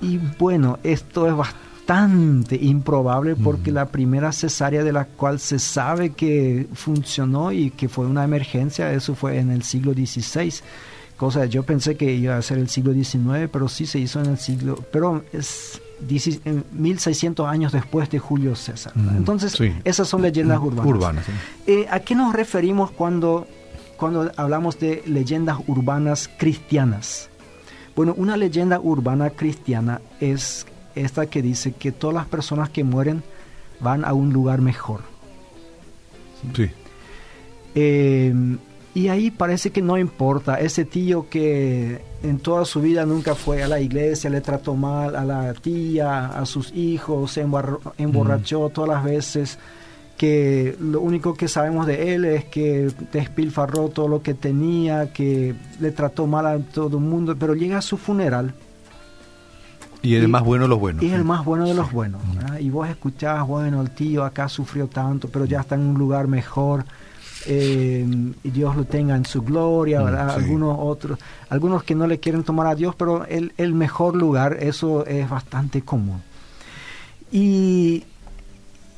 Y 0.02 0.18
bueno, 0.18 0.80
esto 0.84 1.28
es 1.28 1.36
bastante 1.36 2.56
improbable 2.56 3.36
porque 3.36 3.72
la 3.72 3.88
primera 3.88 4.32
cesárea 4.32 4.84
de 4.84 4.94
la 4.94 5.06
cual 5.06 5.40
se 5.40 5.60
sabe 5.60 6.12
que 6.12 6.68
funcionó 6.74 7.52
y 7.52 7.72
que 7.72 7.90
fue 7.90 8.06
una 8.06 8.24
emergencia, 8.24 8.92
eso 8.94 9.16
fue 9.16 9.38
en 9.38 9.52
el 9.52 9.64
siglo 9.64 9.94
XVI. 9.94 10.54
Cosa, 11.18 11.46
yo 11.46 11.64
pensé 11.64 11.98
que 11.98 12.14
iba 12.14 12.36
a 12.36 12.42
ser 12.42 12.58
el 12.58 12.68
siglo 12.68 12.94
XIX, 12.94 13.48
pero 13.52 13.68
sí 13.68 13.86
se 13.86 14.00
hizo 14.00 14.20
en 14.22 14.32
el 14.32 14.38
siglo... 14.40 14.84
Pero 14.92 15.24
es 15.32 15.80
1600 16.72 17.48
años 17.48 17.72
después 17.72 18.10
de 18.10 18.20
Julio 18.20 18.56
César. 18.56 18.94
Entonces, 19.16 19.56
esas 19.84 20.08
son 20.08 20.22
leyendas 20.22 20.60
urbanas. 20.60 20.86
urbanas 20.86 21.26
eh, 21.68 21.86
¿A 21.92 22.00
qué 22.00 22.16
nos 22.16 22.34
referimos 22.34 22.92
cuando, 22.92 23.48
cuando 24.02 24.32
hablamos 24.36 24.80
de 24.80 25.04
leyendas 25.06 25.60
urbanas 25.68 26.28
cristianas? 26.40 27.30
Bueno, 27.96 28.16
una 28.18 28.36
leyenda 28.36 28.80
urbana 28.80 29.30
cristiana 29.30 30.02
es 30.20 30.66
esta 30.96 31.28
que 31.28 31.44
dice 31.44 31.74
que 31.74 31.92
todas 31.92 32.16
las 32.16 32.26
personas 32.26 32.72
que 32.72 32.84
mueren 32.84 33.22
van 33.80 34.04
a 34.04 34.14
un 34.14 34.34
lugar 34.34 34.60
mejor. 34.60 35.02
Sí. 36.56 36.72
Eh, 37.76 38.34
y 38.96 39.08
ahí 39.10 39.30
parece 39.30 39.70
que 39.70 39.84
no 39.84 40.00
importa, 40.00 40.60
ese 40.60 40.84
tío 40.84 41.30
que 41.30 42.02
en 42.24 42.40
toda 42.40 42.66
su 42.66 42.82
vida 42.82 43.06
nunca 43.06 43.36
fue 43.36 43.62
a 43.62 43.68
la 43.68 43.80
iglesia, 43.80 44.32
le 44.32 44.42
trató 44.42 44.74
mal 44.74 45.16
a 45.16 45.24
la 45.24 45.54
tía, 45.54 46.26
a 46.26 46.44
sus 46.48 46.72
hijos, 46.72 47.34
se 47.34 47.42
emborrachó 48.00 48.68
todas 48.70 48.90
las 48.90 49.04
veces, 49.04 49.60
que 50.22 50.78
lo 50.80 51.02
único 51.02 51.34
que 51.34 51.48
sabemos 51.48 51.88
de 51.88 52.14
él 52.14 52.26
es 52.26 52.46
que 52.46 52.92
despilfarró 53.12 53.90
todo 53.90 54.08
lo 54.08 54.22
que 54.22 54.36
tenía, 54.36 55.12
que 55.12 55.56
le 55.80 55.90
trató 55.90 56.28
mal 56.28 56.46
a 56.46 56.60
todo 56.60 57.00
el 57.00 57.04
mundo, 57.04 57.36
pero 57.40 57.56
llega 57.56 57.80
a 57.80 57.82
su 57.82 57.98
funeral. 57.98 58.54
Y 60.04 60.14
el 60.14 60.28
más 60.28 60.44
bueno 60.44 60.66
de 60.66 60.70
los 60.70 60.80
buenos. 60.80 61.02
Y 61.02 61.08
es 61.08 61.14
el 61.14 61.24
más 61.24 61.44
bueno 61.44 61.68
de 61.68 61.74
los 61.74 61.92
buenos. 61.92 62.22
Y 62.60 62.70
vos 62.70 62.88
escuchás, 62.88 63.48
bueno, 63.48 63.82
el 63.82 63.90
tío 63.90 64.24
acá 64.24 64.48
sufrió 64.48 64.86
tanto, 64.86 65.28
pero 65.28 65.46
ya 65.46 65.62
está 65.62 65.74
en 65.74 65.82
un 65.82 65.98
lugar 65.98 66.28
mejor 66.28 66.86
eh, 67.48 68.06
y 68.44 68.52
Dios 68.52 68.76
lo 68.76 68.86
tenga 68.86 69.16
en 69.16 69.26
su 69.26 69.42
gloria, 69.42 70.02
mm, 70.02 70.30
Algunos 70.30 70.78
otros, 70.80 71.18
algunos 71.50 71.82
que 71.82 71.96
no 71.96 72.06
le 72.06 72.20
quieren 72.20 72.44
tomar 72.44 72.68
a 72.68 72.76
Dios, 72.76 72.94
pero 72.94 73.26
el, 73.26 73.54
el 73.58 73.74
mejor 73.74 74.16
lugar, 74.16 74.58
eso 74.60 75.04
es 75.08 75.28
bastante 75.28 75.82
común. 75.82 76.22
Y, 77.32 78.04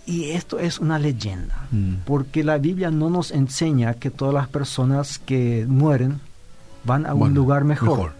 y 0.05 0.31
esto 0.31 0.59
es 0.59 0.79
una 0.79 0.99
leyenda, 0.99 1.67
mm. 1.71 1.95
porque 2.05 2.43
la 2.43 2.57
Biblia 2.57 2.91
no 2.91 3.09
nos 3.09 3.31
enseña 3.31 3.93
que 3.93 4.09
todas 4.09 4.33
las 4.33 4.47
personas 4.47 5.19
que 5.19 5.65
mueren 5.67 6.19
van 6.83 7.05
a 7.05 7.13
un 7.13 7.33
lugar 7.33 7.63
mejor. 7.63 8.11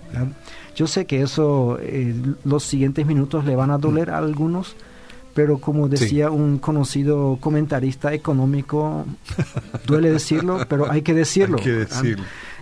Yo 0.76 0.88
sé 0.88 1.06
que 1.06 1.22
eso, 1.22 1.78
eh, 1.82 2.16
los 2.46 2.64
siguientes 2.64 3.06
minutos 3.06 3.46
le 3.46 3.56
van 3.56 3.72
a 3.72 3.78
doler 3.78 4.10
a 4.10 4.18
algunos, 4.18 4.76
pero 5.34 5.58
como 5.58 5.88
decía 5.88 6.32
un 6.32 6.58
conocido 6.58 7.38
comentarista 7.40 8.14
económico, 8.14 9.06
duele 9.86 10.12
decirlo, 10.12 10.66
pero 10.70 10.90
hay 10.90 11.02
que 11.02 11.14
decirlo. 11.14 11.58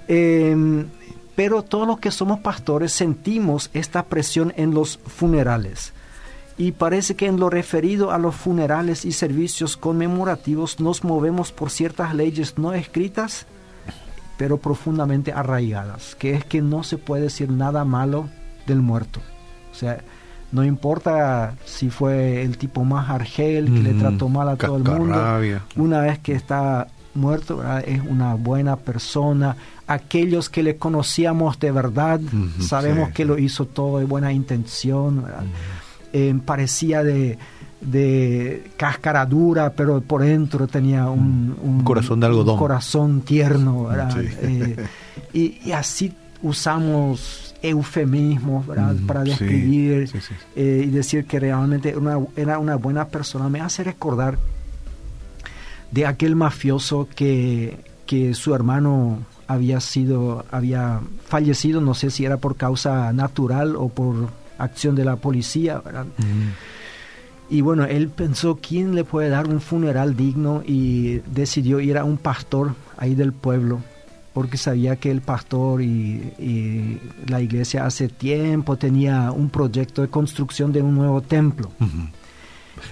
Em, 0.08 0.88
pero 1.36 1.64
todos 1.64 1.88
los 1.88 2.00
que 2.00 2.12
somos 2.12 2.40
pastores 2.40 2.92
sentimos 2.92 3.70
esta 3.74 4.04
presión 4.04 4.54
en 4.58 4.74
los 4.74 4.98
funerales. 4.98 5.94
Y 6.58 6.74
parece 6.74 7.16
que 7.16 7.28
en 7.28 7.40
lo 7.40 7.50
referido 7.50 8.12
a 8.12 8.18
los 8.18 8.36
funerales 8.36 9.06
y 9.06 9.14
servicios 9.14 9.78
conmemorativos 9.78 10.80
nos 10.80 11.04
movemos 11.04 11.52
por 11.52 11.70
ciertas 11.70 12.14
leyes 12.14 12.58
no 12.58 12.74
escritas, 12.74 13.46
pero 14.38 14.58
profundamente 14.58 15.32
arraigadas, 15.32 16.16
que 16.16 16.34
es 16.34 16.46
que 16.46 16.62
no 16.62 16.84
se 16.84 16.98
puede 16.98 17.24
decir 17.24 17.50
nada 17.50 17.86
malo 17.86 18.30
del 18.68 18.82
muerto. 18.82 19.22
O 19.72 19.76
sea, 19.76 20.04
no 20.52 20.64
importa 20.64 21.56
si 21.66 21.90
fue 21.90 22.42
el 22.42 22.58
tipo 22.58 22.84
más 22.84 23.10
argel 23.10 23.66
que 23.66 23.80
le 23.80 23.94
trató 23.94 24.28
mal 24.30 24.50
a 24.50 24.56
todo 24.58 24.78
el 24.78 24.84
mundo. 24.84 25.40
Una 25.78 26.02
vez 26.02 26.20
que 26.20 26.34
está 26.34 26.88
muerto, 27.14 27.64
es 27.86 28.02
una 28.02 28.36
buena 28.36 28.76
persona. 28.76 29.56
Aquellos 29.88 30.50
que 30.50 30.64
le 30.64 30.78
conocíamos 30.78 31.60
de 31.60 31.72
verdad, 31.72 32.20
sabemos 32.60 33.10
que 33.12 33.26
lo 33.26 33.38
hizo 33.38 33.66
todo 33.66 34.00
de 34.00 34.06
buena 34.06 34.34
intención. 34.34 35.26
Eh, 36.14 36.38
parecía 36.46 37.04
de, 37.04 37.38
de 37.80 38.72
cáscara 38.78 39.26
dura, 39.26 39.72
pero 39.72 40.02
por 40.02 40.22
dentro 40.24 40.68
tenía 40.68 41.10
un, 41.10 41.82
corazón 41.84 42.20
de 42.20 42.26
algodón. 42.26 42.58
corazón 42.58 43.22
tierno. 43.22 43.90
Eh, 44.42 44.76
y, 45.34 45.60
y 45.64 45.72
así 45.72 46.14
usamos 46.42 47.52
eufemismos 47.62 48.66
para 48.66 49.24
describir 49.24 50.10
eh, 50.56 50.84
y 50.86 50.90
decir 50.90 51.26
que 51.26 51.40
realmente 51.40 51.96
era 52.36 52.60
una 52.60 52.76
buena 52.76 53.08
persona, 53.08 53.50
me 53.50 53.62
hace 53.62 53.84
recordar 53.84 54.40
de 55.92 56.06
aquel 56.06 56.36
mafioso 56.36 57.08
que, 57.16 57.80
que 58.06 58.34
su 58.34 58.56
hermano 58.56 59.20
había 59.48 59.80
sido, 59.80 60.46
había 60.50 61.02
fallecido, 61.28 61.82
no 61.82 61.94
sé 61.94 62.10
si 62.10 62.26
era 62.26 62.38
por 62.38 62.56
causa 62.56 63.14
natural 63.14 63.76
o 63.76 63.90
por 63.90 64.30
acción 64.64 64.96
de 64.96 65.06
la 65.06 65.16
policía, 65.16 65.82
Y 67.50 67.60
bueno, 67.62 67.84
él 67.84 68.08
pensó, 68.08 68.60
¿quién 68.62 68.96
le 68.96 69.04
puede 69.04 69.30
dar 69.30 69.48
un 69.48 69.60
funeral 69.60 70.16
digno? 70.16 70.64
Y 70.66 71.20
decidió 71.34 71.82
ir 71.82 71.98
a 71.98 72.06
un 72.06 72.18
pastor 72.18 72.76
ahí 72.98 73.14
del 73.14 73.34
pueblo 73.34 73.82
porque 74.34 74.58
sabía 74.58 74.96
que 74.96 75.12
el 75.12 75.22
pastor 75.22 75.82
y, 75.82 77.00
la 77.28 77.42
iglesia 77.42 77.86
hace 77.86 78.08
tiempo 78.08 78.78
tenía 78.78 79.32
un 79.32 79.50
proyecto 79.50 80.02
de 80.02 80.10
construcción 80.10 80.72
de 80.72 80.82
un 80.82 80.96
nuevo 80.96 81.22
templo. 81.22 81.72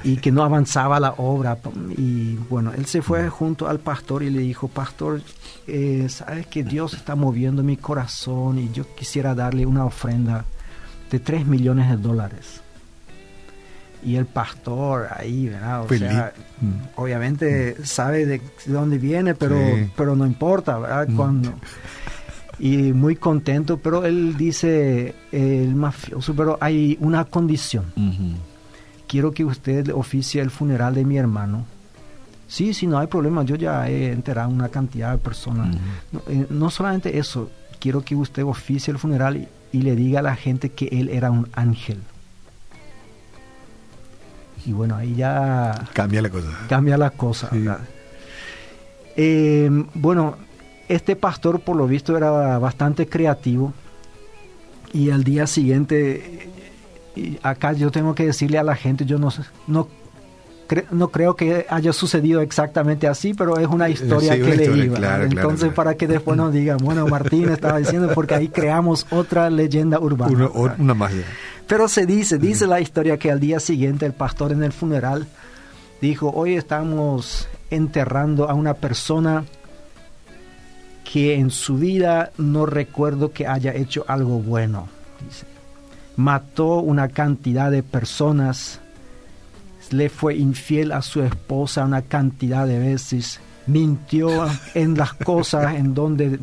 Y 0.04 0.18
que 0.18 0.32
no 0.32 0.44
avanzaba 0.44 1.00
la 1.00 1.14
obra. 1.14 1.58
Y 1.98 2.36
bueno, 2.50 2.74
él 2.78 2.86
se 2.86 3.02
fue 3.02 3.30
junto 3.30 3.68
al 3.68 3.80
pastor 3.80 4.22
y 4.24 4.30
le 4.30 4.42
dijo, 4.42 4.68
pastor, 4.68 5.22
eh, 5.66 6.08
sabes 6.10 6.46
que 6.48 6.64
Dios 6.64 6.94
está 6.94 7.16
moviendo 7.16 7.64
mi 7.64 7.78
corazón 7.78 8.60
y 8.60 8.72
yo 8.72 8.86
quisiera 8.96 9.34
darle 9.34 9.66
una 9.66 9.86
ofrenda 9.86 10.46
de 11.10 11.20
3 11.20 11.46
millones 11.46 11.90
de 11.90 11.98
dólares 11.98 12.62
y 14.04 14.16
el 14.16 14.26
pastor 14.26 15.08
ahí, 15.16 15.50
¿verdad? 15.50 15.84
O 15.84 15.90
sea, 15.90 16.34
mm. 16.62 16.72
obviamente 16.96 17.86
sabe 17.86 18.26
de 18.26 18.42
dónde 18.66 18.98
viene, 18.98 19.36
pero, 19.36 19.58
pero 19.96 20.16
no 20.16 20.26
importa, 20.26 20.78
¿verdad? 20.78 21.08
Mm. 21.10 21.16
Cuando, 21.16 21.54
y 22.60 22.94
muy 22.94 23.16
contento, 23.16 23.78
pero 23.78 24.06
él 24.06 24.36
dice, 24.38 25.16
el 25.32 25.76
mafioso, 25.76 26.34
pero 26.36 26.58
hay 26.62 26.98
una 27.02 27.26
condición. 27.26 27.86
Quiero 29.08 29.32
que 29.32 29.44
usted 29.44 29.92
oficie 29.94 30.42
el 30.42 30.50
funeral 30.50 30.94
de 30.96 31.04
mi 31.04 31.18
hermano. 31.18 31.66
Sí, 32.48 32.74
sí, 32.74 32.88
no 32.88 32.98
hay 32.98 33.08
problema, 33.08 33.44
yo 33.44 33.56
ya 33.56 33.88
he 33.90 34.12
enterado 34.12 34.50
una 34.50 34.70
cantidad 34.70 35.12
de 35.12 35.18
personas. 35.20 35.76
Eh, 36.28 36.48
no, 36.50 36.70
solamente 36.72 37.18
eso, 37.18 37.50
quiero 37.80 38.04
que 38.04 38.16
usted 38.16 38.44
oficie 38.44 38.92
el 38.92 38.98
funeral 38.98 39.48
y 39.72 39.82
le 39.82 39.96
diga 39.96 40.20
a 40.20 40.24
la 40.24 40.36
gente 40.36 40.70
que 40.70 40.88
él 40.88 41.10
era 41.10 41.32
un 41.32 41.48
ángel 41.54 42.00
y 44.66 44.74
bueno, 44.74 44.96
ahí 44.96 45.16
ya... 45.16 45.88
Cambia 45.94 46.22
la 46.22 46.30
cosa. 46.30 46.48
Cambia 46.68 46.98
la 46.98 47.10
cosa. 47.12 47.50
Eh, 49.16 49.70
bueno, 49.94 50.38
este 50.88 51.16
pastor 51.16 51.62
por 51.62 51.76
lo 51.76 51.88
visto 51.88 52.16
era 52.18 52.58
bastante 52.60 53.08
creativo 53.08 53.74
y 54.94 55.12
al 55.12 55.24
día 55.24 55.48
siguiente, 55.48 56.50
acá 57.42 57.74
yo 57.74 57.92
tengo 57.92 58.16
que 58.16 58.26
decirle 58.26 58.58
a 58.58 58.64
la 58.64 58.76
gente, 58.76 59.06
yo 59.06 59.18
no, 59.18 59.30
no, 59.68 59.88
no 60.92 61.10
creo 61.10 61.36
que 61.36 61.66
haya 61.70 61.94
sucedido 61.94 62.42
exactamente 62.42 63.08
así, 63.08 63.34
pero 63.34 63.58
es 63.58 63.68
una 63.68 63.90
historia 63.90 64.36
que 64.36 64.56
leí. 64.56 64.92
Entonces, 65.24 65.74
para 65.74 65.96
que 65.96 66.08
después 66.08 66.38
nos 66.38 66.54
digan, 66.54 66.78
bueno, 66.78 67.08
Martín 67.08 67.50
estaba 67.50 67.80
diciendo, 67.80 68.12
porque 68.14 68.36
ahí 68.36 68.48
creamos 68.50 69.06
otra 69.10 69.50
leyenda 69.50 70.00
urbana. 70.00 70.50
Una, 70.54 70.76
una 70.78 70.94
magia. 70.94 71.24
Pero 71.68 71.88
se 71.88 72.06
dice, 72.06 72.38
dice 72.40 72.66
la 72.66 72.82
historia 72.82 73.18
que 73.18 73.32
al 73.32 73.40
día 73.40 73.60
siguiente 73.60 74.06
el 74.06 74.14
pastor 74.14 74.52
en 74.52 74.64
el 74.64 74.72
funeral 74.72 75.28
dijo, 76.02 76.32
hoy 76.34 76.56
estamos 76.56 77.48
enterrando 77.70 78.50
a 78.50 78.54
una 78.54 78.74
persona 78.74 79.44
que 81.12 81.36
en 81.36 81.50
su 81.50 81.78
vida 81.78 82.32
no 82.38 82.66
recuerdo 82.66 83.32
que 83.32 83.48
haya 83.48 83.74
hecho 83.74 84.06
algo 84.08 84.40
bueno. 84.40 84.88
Mató 86.16 86.80
una 86.80 87.08
cantidad 87.10 87.72
de 87.72 87.82
personas, 87.82 88.80
le 89.92 90.10
fue 90.10 90.36
infiel 90.36 90.92
a 90.92 91.02
su 91.02 91.22
esposa 91.22 91.86
una 91.86 92.02
cantidad 92.02 92.68
de 92.68 92.80
veces, 92.80 93.40
mintió 93.68 94.48
en 94.74 94.98
las 94.98 95.14
cosas 95.14 95.76
en 95.76 95.94
donde 95.94 96.40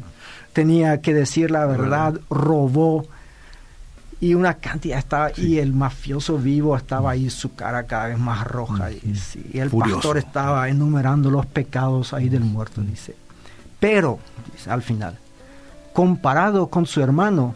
tenía 0.52 1.00
que 1.00 1.14
decir 1.14 1.50
la 1.50 1.66
verdad, 1.66 2.18
robó 2.30 3.06
y 4.18 4.34
una 4.34 4.54
cantidad 4.54 4.98
estaba 4.98 5.30
y 5.36 5.58
el 5.58 5.74
mafioso 5.74 6.38
vivo 6.38 6.76
estaba 6.76 7.10
ahí 7.10 7.28
su 7.28 7.54
cara 7.54 7.84
cada 7.84 8.06
vez 8.06 8.18
más 8.18 8.46
roja 8.46 8.90
y, 8.90 9.58
el 9.58 9.70
pastor 9.70 10.16
estaba 10.16 10.68
enumerando 10.68 11.30
los 11.30 11.46
pecados 11.46 12.14
ahí 12.14 12.28
del 12.28 12.44
muerto 12.44 12.80
dice. 12.80 13.14
Pero 13.78 14.18
dice, 14.54 14.70
al 14.70 14.82
final 14.82 15.18
comparado 15.96 16.66
con 16.66 16.84
su 16.84 17.00
hermano 17.00 17.54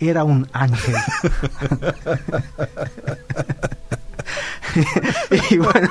era 0.00 0.24
un 0.24 0.48
ángel 0.54 0.94
y 5.50 5.56
bueno, 5.58 5.88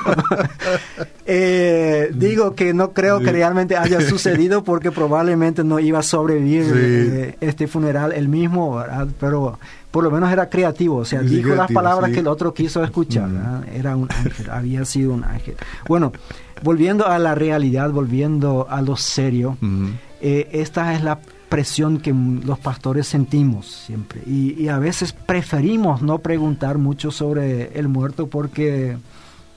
eh, 1.26 2.10
digo 2.14 2.54
que 2.54 2.74
no 2.74 2.92
creo 2.92 3.20
que 3.20 3.32
realmente 3.32 3.76
haya 3.76 4.00
sucedido 4.00 4.62
porque 4.64 4.90
probablemente 4.92 5.64
no 5.64 5.78
iba 5.78 6.00
a 6.00 6.02
sobrevivir 6.02 6.72
eh, 6.74 7.36
este 7.40 7.66
funeral 7.66 8.12
el 8.12 8.28
mismo, 8.28 8.82
Pero 9.18 9.58
por 9.90 10.04
lo 10.04 10.10
menos 10.10 10.30
era 10.32 10.48
creativo, 10.48 10.96
o 10.96 11.04
sea, 11.04 11.20
Sí, 11.20 11.26
dijo 11.36 11.54
las 11.54 11.70
palabras 11.70 12.08
sí. 12.10 12.14
que 12.14 12.20
el 12.20 12.26
otro 12.26 12.52
quiso 12.52 12.82
escuchar. 12.82 13.28
Mm. 13.28 13.34
¿verdad? 13.34 13.64
Era 13.74 13.96
un 13.96 14.08
ángel, 14.10 14.50
había 14.50 14.84
sido 14.84 15.12
un 15.12 15.24
ángel. 15.24 15.54
Bueno, 15.88 16.12
volviendo 16.62 17.06
a 17.06 17.18
la 17.18 17.34
realidad, 17.34 17.90
volviendo 17.90 18.66
a 18.68 18.82
lo 18.82 18.96
serio, 18.96 19.56
Ujú. 19.62 19.90
eh, 20.20 20.48
esta 20.52 20.94
es 20.94 21.02
la 21.02 21.20
presión 21.54 21.98
que 22.00 22.12
los 22.12 22.58
pastores 22.58 23.06
sentimos 23.06 23.66
siempre. 23.86 24.20
Y, 24.26 24.60
y 24.60 24.68
a 24.68 24.78
veces 24.80 25.12
preferimos 25.12 26.02
no 26.02 26.18
preguntar 26.18 26.78
mucho 26.78 27.12
sobre 27.12 27.78
el 27.78 27.86
muerto 27.86 28.26
porque, 28.26 28.96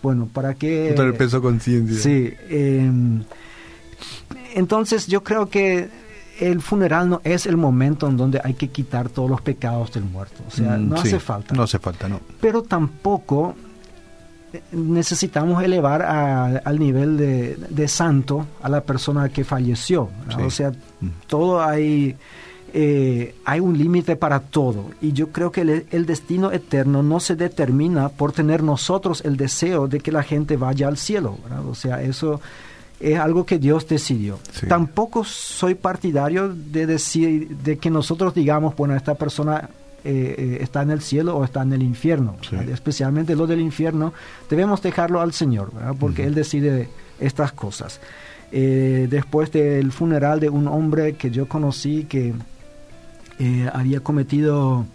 bueno, 0.03 0.27
¿para 0.31 0.53
qué? 0.53 0.89
Contra 0.89 1.05
el 1.05 1.15
peso 1.15 1.41
conciencia. 1.41 1.97
Sí. 1.99 2.31
eh, 2.49 2.91
entonces 4.53 5.07
yo 5.07 5.23
creo 5.23 5.49
que 5.49 5.89
el 6.39 6.61
funeral 6.61 7.09
no 7.09 7.21
es 7.23 7.47
el 7.47 7.57
momento 7.57 8.07
en 8.07 8.15
donde 8.17 8.39
hay 8.43 8.53
que 8.53 8.67
quitar 8.67 9.09
todos 9.09 9.27
los 9.29 9.41
pecados 9.41 9.91
del 9.93 10.03
muerto. 10.03 10.43
O 10.47 10.51
sea, 10.51 10.77
Mm, 10.77 10.89
no 10.89 10.97
sí. 10.97 11.07
hace 11.07 11.19
falta. 11.19 11.55
No 11.55 11.63
hace 11.63 11.79
falta, 11.79 12.07
no. 12.07 12.19
Pero 12.39 12.61
tampoco 12.61 13.55
necesitamos 14.71 15.63
elevar 15.63 16.01
a- 16.01 16.57
al 16.57 16.79
nivel 16.79 17.17
de, 17.17 17.55
de 17.69 17.87
santo 17.87 18.45
a 18.61 18.69
la 18.69 18.81
persona 18.81 19.29
que 19.29 19.43
falleció. 19.43 20.09
O 20.45 20.49
sea, 20.49 20.71
Mm. 20.99 21.07
todo 21.27 21.61
hay, 21.61 22.15
eh, 22.73 23.35
hay 23.45 23.59
un 23.59 23.77
límite 23.77 24.15
para 24.15 24.39
todo. 24.39 24.85
Y 25.01 25.13
yo 25.13 25.29
creo 25.31 25.51
que 25.51 25.61
el, 25.61 25.85
el 25.91 26.05
destino 26.05 26.51
eterno 26.51 27.03
no 27.03 27.19
se 27.19 27.35
determina 27.35 28.09
por 28.09 28.31
tener 28.31 28.63
nosotros 28.63 29.21
el 29.25 29.37
deseo 29.37 29.87
de 29.87 29.99
que 29.99 30.11
la 30.11 30.23
gente 30.23 30.57
vaya 30.57 30.87
al 30.87 30.97
cielo. 30.97 31.37
¿verdad? 31.43 31.65
O 31.67 31.75
sea, 31.75 32.01
eso 32.01 32.41
es 32.99 33.17
algo 33.19 33.45
que 33.45 33.59
Dios 33.59 33.87
decidió. 33.87 34.39
Sí. 34.51 34.65
Tampoco 34.67 35.23
soy 35.23 35.75
partidario 35.75 36.49
de 36.53 36.87
decir, 36.87 37.47
de 37.57 37.77
que 37.77 37.89
nosotros 37.89 38.33
digamos, 38.33 38.75
bueno, 38.75 38.95
esta 38.95 39.15
persona 39.15 39.69
eh, 40.09 40.35
eh, 40.37 40.57
está 40.61 40.83
en 40.83 40.91
el 40.91 41.01
cielo 41.01 41.35
o 41.35 41.43
está 41.43 41.63
en 41.63 41.73
el 41.73 41.83
infierno. 41.83 42.37
Especialmente 42.71 43.35
lo 43.35 43.45
del 43.45 43.59
infierno, 43.59 44.13
debemos 44.49 44.81
dejarlo 44.81 45.19
al 45.19 45.33
Señor, 45.33 45.73
¿verdad? 45.73 45.95
porque. 45.99 46.23
Él 46.23 46.33
decide 46.33 46.87
estas 47.19 47.51
cosas. 47.51 47.99
Eh, 48.53 49.07
después 49.09 49.51
del 49.51 49.91
funeral 49.91 50.39
de 50.39 50.49
un 50.49 50.69
hombre 50.69 51.15
que 51.15 51.29
yo 51.29 51.49
conocí 51.49 52.05
que 52.05 52.33
eh, 53.39 53.69
había 53.73 53.99
cometido 53.99 54.85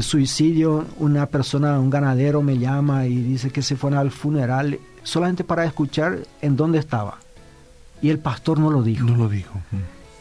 suicidio, 0.00 0.86
una 0.98 1.26
persona, 1.26 1.78
un 1.78 1.90
ganadero 1.90 2.42
me 2.42 2.58
llama 2.58 3.06
y 3.06 3.16
dice 3.16 3.50
que 3.50 3.60
se 3.60 3.76
fueron 3.76 3.98
al 3.98 4.10
funeral 4.10 4.78
solamente 5.02 5.44
para 5.44 5.64
escuchar 5.64 6.20
en 6.40 6.56
dónde 6.56 6.78
estaba. 6.78 7.18
Y 8.00 8.08
el 8.08 8.18
pastor 8.18 8.58
no 8.58 8.70
lo 8.70 8.82
dijo. 8.82 9.06
No 9.06 9.14
lo 9.14 9.28
dijo. 9.28 9.60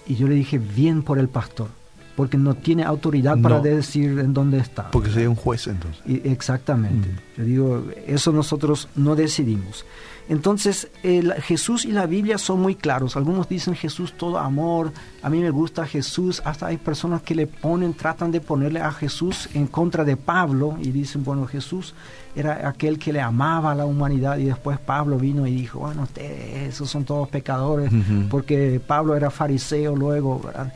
Y 0.05 0.15
yo 0.15 0.27
le 0.27 0.35
dije, 0.35 0.59
bien 0.59 1.01
por 1.01 1.17
el 1.17 1.29
pastor, 1.29 1.69
porque 2.15 2.37
no 2.37 2.53
tiene 2.53 2.83
autoridad 2.83 3.37
para 3.41 3.57
No. 3.57 3.61
decir 3.63 4.19
en 4.19 4.33
dónde 4.33 4.59
está. 4.59 4.91
Porque 4.91 5.09
sería 5.09 5.29
un 5.29 5.35
juez 5.35 5.67
entonces. 5.67 6.01
Y- 6.05 6.27
exactamente. 6.27 7.09
Mm. 7.09 7.37
Yo 7.37 7.43
digo, 7.45 7.83
eso 8.07 8.31
nosotros 8.31 8.87
no 8.95 9.15
decidimos. 9.15 9.85
Entonces, 10.29 10.87
el- 11.03 11.33
Jesús 11.33 11.83
y 11.83 11.91
la 11.91 12.05
Biblia 12.05 12.37
son 12.37 12.61
muy 12.61 12.75
claros. 12.75 13.17
Algunos 13.17 13.49
dicen 13.49 13.75
Jesús 13.75 14.13
todo 14.13 14.37
amor, 14.37 14.93
a 15.21 15.29
mí 15.29 15.39
me 15.41 15.49
gusta 15.49 15.85
Jesús. 15.85 16.41
Hasta 16.45 16.67
hay 16.67 16.77
personas 16.77 17.21
que 17.23 17.35
le 17.35 17.45
ponen, 17.45 17.93
tratan 17.93 18.31
de 18.31 18.39
ponerle 18.39 18.79
a 18.79 18.91
Jesús 18.93 19.49
en 19.53 19.67
contra 19.67 20.05
de 20.05 20.15
Pablo 20.15 20.77
y 20.79 20.91
dicen, 20.91 21.25
bueno, 21.25 21.45
Jesús 21.45 21.93
era 22.37 22.69
aquel 22.69 22.97
que 22.99 23.11
le 23.11 23.19
amaba 23.19 23.71
a 23.73 23.75
la 23.75 23.85
humanidad 23.85 24.37
y 24.37 24.45
después 24.45 24.79
Pablo 24.79 25.17
vino 25.17 25.45
y 25.45 25.53
dijo, 25.55 25.79
bueno, 25.79 26.03
ustedes, 26.03 26.69
esos 26.73 26.89
son 26.89 27.03
todos 27.03 27.27
pecadores, 27.27 27.91
porque 28.29 28.79
Pablo 28.85 29.15
era 29.17 29.29
fariseo 29.29 29.93
luego, 29.95 30.39
¿verdad? 30.39 30.73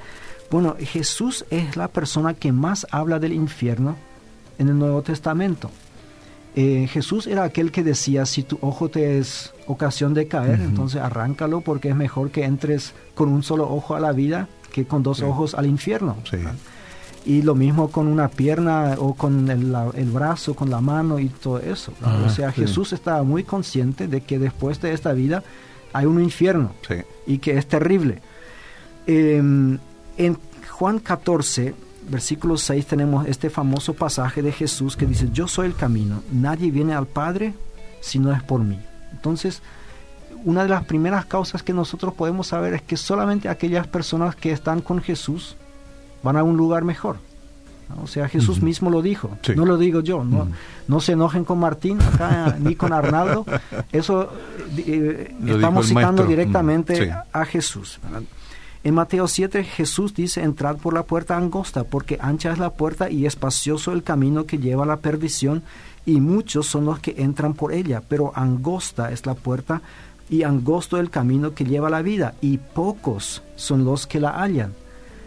Bueno, 0.50 0.76
Jesús 0.80 1.46
es 1.50 1.76
la 1.76 1.88
persona 1.90 2.34
que 2.34 2.52
más 2.52 2.88
habla 2.92 3.20
del 3.20 3.34
infierno 3.34 3.96
en 4.58 4.70
el 4.70 4.80
Nuevo 4.80 5.02
Testamento. 5.02 5.70
Eh, 6.56 6.88
Jesús 6.90 7.28
era 7.28 7.44
aquel 7.44 7.72
que 7.72 7.84
decía, 7.84 8.26
si 8.26 8.44
tu 8.44 8.58
ojo 8.62 8.90
te 8.90 9.20
es 9.20 9.54
ocasión 9.68 10.14
de 10.14 10.28
caer, 10.28 10.60
entonces 10.62 11.02
arráncalo 11.02 11.62
porque 11.62 11.90
es 11.90 11.96
mejor 11.96 12.32
que 12.32 12.46
entres 12.46 12.94
con 13.14 13.30
un 13.30 13.44
solo 13.44 13.70
ojo 13.70 13.96
a 13.96 14.00
la 14.00 14.12
vida 14.12 14.48
que 14.72 14.86
con 14.86 15.04
dos 15.04 15.18
Sí. 15.18 15.24
ojos 15.24 15.54
al 15.54 15.66
infierno. 15.68 16.16
Sí. 16.24 16.38
¿verdad? 16.38 16.56
Y 17.26 17.42
lo 17.42 17.54
mismo 17.56 17.90
con 17.92 18.08
una 18.08 18.30
pierna 18.30 18.96
o 18.98 19.14
con 19.14 19.50
el, 19.52 19.72
la- 19.72 19.92
el 19.96 20.10
brazo, 20.10 20.56
con 20.56 20.70
la 20.70 20.80
mano 20.82 21.20
y 21.20 21.28
todo 21.28 21.60
eso. 21.60 21.92
Ah, 22.02 22.24
o 22.26 22.30
sea, 22.30 22.52
sí. 22.54 22.62
Jesús 22.62 22.94
estaba 22.94 23.22
muy 23.24 23.44
consciente 23.44 24.08
de 24.08 24.22
que 24.22 24.40
después 24.40 24.80
de 24.82 24.94
esta 24.94 25.12
vida 25.14 25.44
hay 25.94 26.06
un 26.06 26.24
infierno 26.24 26.72
y 27.28 27.38
que 27.40 27.58
es 27.58 27.68
terrible. 27.68 28.22
Eh, 29.06 29.78
en 30.18 30.38
Juan 30.70 31.00
14, 31.00 31.74
versículo 32.10 32.58
6, 32.58 32.86
tenemos 32.86 33.28
este 33.28 33.50
famoso 33.50 33.94
pasaje 33.94 34.42
de 34.42 34.52
Jesús 34.52 34.96
que 34.96 35.06
dice, 35.06 35.30
yo 35.32 35.48
soy 35.48 35.68
el 35.68 35.76
camino, 35.76 36.22
nadie 36.32 36.72
viene 36.72 36.94
al 36.94 37.08
Padre 37.08 37.54
si 38.02 38.20
no 38.20 38.32
es 38.34 38.42
por 38.44 38.62
mí. 38.62 38.80
Entonces, 39.12 39.62
una 40.46 40.64
de 40.64 40.70
las 40.70 40.86
primeras 40.86 41.26
causas 41.26 41.64
que 41.64 41.74
nosotros 41.74 42.14
podemos 42.14 42.48
saber 42.48 42.74
es 42.74 42.82
que 42.82 42.96
solamente 42.98 43.50
aquellas 43.50 43.88
personas 43.88 44.36
que 44.36 44.52
están 44.52 44.82
con 44.82 45.02
Jesús 45.02 45.56
van 46.24 46.38
a 46.38 46.44
un 46.44 46.56
lugar 46.58 46.84
mejor. 46.84 47.18
¿no? 47.90 48.04
O 48.04 48.08
sea, 48.08 48.28
Jesús 48.28 48.62
mismo 48.62 48.90
lo 48.90 49.02
dijo, 49.02 49.38
Sí. 49.42 49.54
no 49.56 49.66
lo 49.66 49.78
digo 49.78 50.02
yo, 50.02 50.24
no, 50.24 50.48
no 50.88 51.00
se 51.00 51.14
enojen 51.14 51.44
con 51.44 51.60
Martín 51.60 52.02
acá, 52.02 52.56
ni 52.60 52.76
con 52.76 52.94
Arnaldo, 52.94 53.46
eso 53.92 54.32
eh, 54.78 55.34
estamos 55.48 55.88
citando 55.88 56.24
maestro. 56.24 56.28
directamente 56.28 56.96
sí. 57.06 57.10
a 57.32 57.46
Jesús. 57.46 58.00
¿verdad? 58.04 58.22
En 58.84 58.94
Mateo 58.94 59.28
7 59.28 59.64
Jesús 59.64 60.14
dice, 60.14 60.44
entrad 60.44 60.78
por 60.78 60.94
la 60.94 61.04
puerta 61.04 61.36
angosta, 61.36 61.84
porque 61.84 62.18
ancha 62.22 62.52
es 62.52 62.58
la 62.60 62.70
puerta 62.72 63.10
y 63.10 63.26
espacioso 63.26 63.92
el 63.92 64.04
camino 64.04 64.46
que 64.46 64.60
lleva 64.60 64.84
a 64.84 64.88
la 64.88 64.98
perdición, 64.98 65.64
y 66.06 66.22
muchos 66.22 66.68
son 66.68 66.86
los 66.86 67.00
que 67.00 67.16
entran 67.18 67.54
por 67.54 67.74
ella, 67.74 68.02
pero 68.08 68.32
angosta 68.36 69.12
es 69.12 69.26
la 69.26 69.34
puerta 69.34 69.82
y 70.30 70.44
angosto 70.44 70.98
el 71.00 71.10
camino 71.10 71.54
que 71.54 71.66
lleva 71.66 71.88
a 71.88 71.92
la 71.92 72.02
vida, 72.02 72.34
y 72.42 72.58
pocos 72.60 73.44
son 73.56 73.84
los 73.84 74.08
que 74.08 74.20
la 74.22 74.32
hallan. 74.42 74.74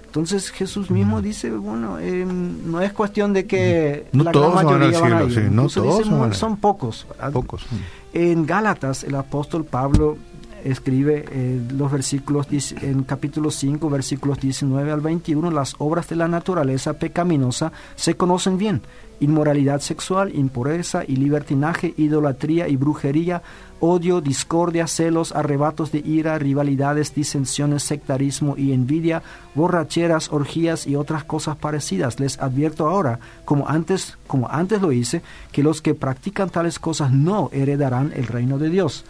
Entonces 0.06 0.50
Jesús 0.50 0.90
mismo 0.90 1.20
dice, 1.22 1.50
bueno, 1.52 1.98
eh, 2.00 2.24
no 2.26 2.80
es 2.80 2.92
cuestión 2.92 3.32
de 3.32 3.46
que 3.46 4.06
No 4.12 4.24
la 4.24 4.32
todos 4.32 4.54
gran 4.54 4.64
van 4.66 4.74
al 4.74 4.80
mayoría 4.80 5.00
van 5.00 5.12
a 5.12 5.16
cielo, 5.18 5.28
ir. 5.28 5.34
sí, 5.50 5.54
no 5.54 5.68
todos 5.68 5.98
dice, 5.98 6.10
van 6.10 6.18
"Mu- 6.18 6.24
a 6.24 6.28
ir". 6.28 6.34
son 6.34 6.56
pocos. 6.56 7.06
¿verdad? 7.10 7.32
Pocos. 7.32 7.66
En 8.12 8.44
Gálatas, 8.44 9.04
el 9.04 9.14
apóstol 9.14 9.64
Pablo 9.64 10.16
escribe 10.64 11.24
eh, 11.30 11.60
los 11.72 11.90
versículos, 11.90 12.46
en 12.50 13.04
capítulo 13.04 13.50
5, 13.50 13.88
versículos 13.90 14.40
19 14.40 14.90
al 14.92 15.00
21, 15.00 15.50
las 15.50 15.74
obras 15.78 16.08
de 16.08 16.16
la 16.16 16.28
naturaleza 16.28 16.94
pecaminosa 16.94 17.72
se 17.96 18.16
conocen 18.16 18.58
bien. 18.58 18.82
Inmoralidad 19.20 19.80
sexual, 19.80 20.34
impureza 20.34 21.02
y 21.06 21.16
libertinaje, 21.16 21.92
idolatría 21.98 22.68
y 22.68 22.76
brujería, 22.76 23.42
odio, 23.80 24.20
discordia, 24.20 24.86
celos, 24.86 25.32
arrebatos 25.32 25.92
de 25.92 25.98
ira, 25.98 26.38
rivalidades, 26.38 27.14
disensiones, 27.14 27.82
sectarismo 27.82 28.54
y 28.56 28.72
envidia, 28.72 29.22
borracheras, 29.54 30.32
orgías 30.32 30.86
y 30.86 30.96
otras 30.96 31.24
cosas 31.24 31.56
parecidas. 31.56 32.18
Les 32.18 32.38
advierto 32.38 32.88
ahora, 32.88 33.20
como 33.44 33.68
antes, 33.68 34.16
como 34.26 34.48
antes 34.48 34.80
lo 34.80 34.90
hice, 34.90 35.22
que 35.52 35.62
los 35.62 35.82
que 35.82 35.94
practican 35.94 36.48
tales 36.48 36.78
cosas 36.78 37.12
no 37.12 37.50
heredarán 37.52 38.12
el 38.14 38.26
reino 38.26 38.58
de 38.58 38.70
Dios. 38.70 39.04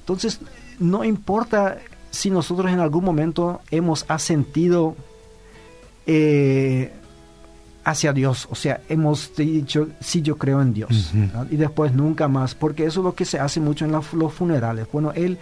Entonces, 0.00 0.40
no 0.78 1.04
importa 1.04 1.78
si 2.10 2.30
nosotros 2.30 2.70
en 2.72 2.80
algún 2.80 3.04
momento 3.04 3.60
hemos 3.70 4.04
asentido 4.08 4.94
eh, 6.06 6.92
hacia 7.84 8.12
Dios, 8.12 8.46
o 8.50 8.54
sea, 8.54 8.80
hemos 8.88 9.34
dicho, 9.36 9.88
sí, 10.00 10.22
yo 10.22 10.36
creo 10.38 10.62
en 10.62 10.72
Dios, 10.72 11.12
y 11.50 11.56
después 11.56 11.92
nunca 11.92 12.28
más, 12.28 12.54
porque 12.54 12.84
eso 12.86 13.00
es 13.00 13.04
lo 13.04 13.14
que 13.14 13.24
se 13.24 13.40
hace 13.40 13.58
mucho 13.60 13.84
en 13.84 13.92
la- 13.92 14.02
los 14.12 14.32
funerales. 14.32 14.86
Bueno, 14.92 15.10
él 15.12 15.38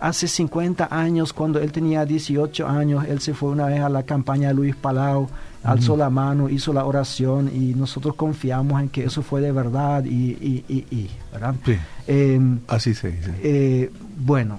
hace 0.00 0.26
50 0.26 0.88
años, 0.90 1.32
cuando 1.32 1.60
él 1.60 1.70
tenía 1.70 2.04
18 2.04 2.66
años, 2.66 3.04
él 3.06 3.20
se 3.20 3.32
fue 3.32 3.50
una 3.50 3.66
vez 3.66 3.80
a 3.80 3.88
la 3.88 4.02
campaña 4.02 4.48
de 4.48 4.54
Luis 4.54 4.74
Palau, 4.74 5.28
alzó 5.62 5.96
la 5.96 6.10
mano, 6.10 6.48
hizo 6.50 6.72
la 6.72 6.84
oración 6.84 7.48
y 7.54 7.74
nosotros 7.74 8.16
confiamos 8.16 8.82
en 8.82 8.88
que 8.88 9.04
eso 9.04 9.22
fue 9.22 9.40
de 9.40 9.52
verdad 9.52 10.04
y, 10.04 10.32
y, 10.32 10.64
y, 10.68 10.78
y, 10.94 11.10
¿verdad? 11.32 11.54
Sí. 11.64 11.76
Em, 12.08 12.58
Así 12.66 12.92
se 12.92 13.12
dice. 13.12 13.30
eh, 13.42 13.90
bueno, 14.18 14.58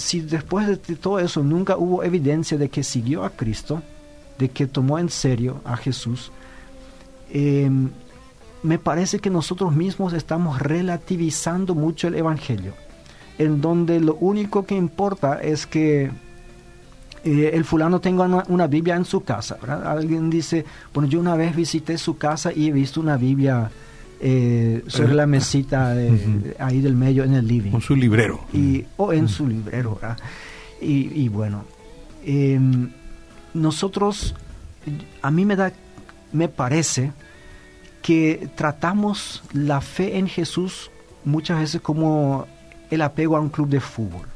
si 0.00 0.20
después 0.20 0.66
de 0.66 0.96
todo 0.96 1.18
eso 1.18 1.42
nunca 1.42 1.76
hubo 1.76 2.02
evidencia 2.02 2.58
de 2.58 2.68
que 2.68 2.82
siguió 2.82 3.24
a 3.24 3.30
Cristo, 3.30 3.82
de 4.38 4.48
que 4.48 4.66
tomó 4.66 4.98
en 4.98 5.10
serio 5.10 5.60
a 5.64 5.76
Jesús, 5.76 6.32
eh, 7.30 7.70
me 8.62 8.78
parece 8.78 9.20
que 9.20 9.30
nosotros 9.30 9.74
mismos 9.74 10.12
estamos 10.12 10.60
relativizando 10.60 11.74
mucho 11.74 12.08
el 12.08 12.14
Evangelio, 12.14 12.74
en 13.38 13.60
donde 13.60 14.00
lo 14.00 14.14
único 14.16 14.66
que 14.66 14.74
importa 14.74 15.40
es 15.40 15.66
que 15.66 16.10
eh, 17.24 17.50
el 17.52 17.64
fulano 17.64 18.00
tenga 18.00 18.44
una, 18.48 18.66
Biblia 18.66 18.96
en 18.96 19.04
su 19.04 19.22
casa. 19.22 19.58
Alguien 19.84 20.30
dice, 20.30 20.64
bueno, 20.92 21.08
yo 21.08 21.20
una 21.20 21.36
vez 21.36 21.54
visité 21.54 21.98
su 21.98 22.16
casa 22.16 22.52
y 22.52 22.68
he 22.68 22.72
visto 22.72 23.00
una 23.00 23.16
Biblia 23.16 23.70
eh, 24.20 24.82
sobre 24.86 25.14
la 25.14 25.26
mesita 25.26 25.94
de- 25.94 26.54
ahí 26.58 26.80
del 26.80 26.94
medio 26.94 27.24
en 27.24 27.34
el 27.34 27.46
living 27.46 27.70
Con 27.70 27.80
su 27.80 27.96
librero. 27.96 28.40
y, 28.52 28.84
o 28.96 29.12
en 29.12 29.28
su 29.28 29.46
librero. 29.48 29.94
¿verdad? 30.00 30.18
Y, 30.80 31.22
y 31.22 31.28
bueno, 31.28 31.64
em, 32.24 32.90
nosotros, 33.54 34.34
a 35.22 35.30
mí 35.30 35.44
me 35.44 35.56
da 35.56 35.72
me 36.32 36.48
parece 36.48 37.12
que 38.02 38.48
tratamos 38.56 39.42
la 39.52 39.80
fe 39.80 40.16
en 40.18 40.28
Jesús 40.28 40.90
muchas 41.24 41.58
veces 41.58 41.80
como 41.80 42.46
el 42.90 43.02
apego 43.02 43.36
a 43.36 43.40
un 43.40 43.48
club 43.50 43.68
de 43.68 43.80
fútbol. 43.80 44.26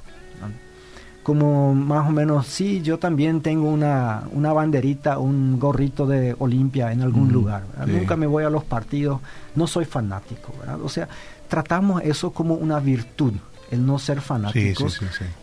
Como 1.25 1.75
más 1.75 2.07
o 2.07 2.13
menos, 2.13 2.47
sí, 2.47 2.83
yo 2.83 2.99
también 2.99 3.41
tengo 3.41 3.69
una, 3.69 4.23
una 4.31 4.53
banderita, 4.53 5.19
un 5.19 5.59
gorrito 5.59 6.07
de 6.07 6.37
Olimpia 6.39 6.93
en 6.93 7.01
algún 7.01 7.33
lugar. 7.33 7.65
Nunca 7.87 8.15
me 8.15 8.27
voy 8.27 8.45
a 8.45 8.51
los 8.51 8.63
partidos, 8.63 9.21
no 9.57 9.67
soy 9.67 9.87
fanático. 9.87 10.55
O 10.85 10.89
sea, 10.89 11.09
tratamos 11.49 12.03
eso 12.03 12.31
como 12.31 12.55
una 12.55 12.79
virtud, 12.79 13.33
el 13.71 13.85
no 13.85 13.99
ser 13.99 14.21
fanáticos. 14.21 15.01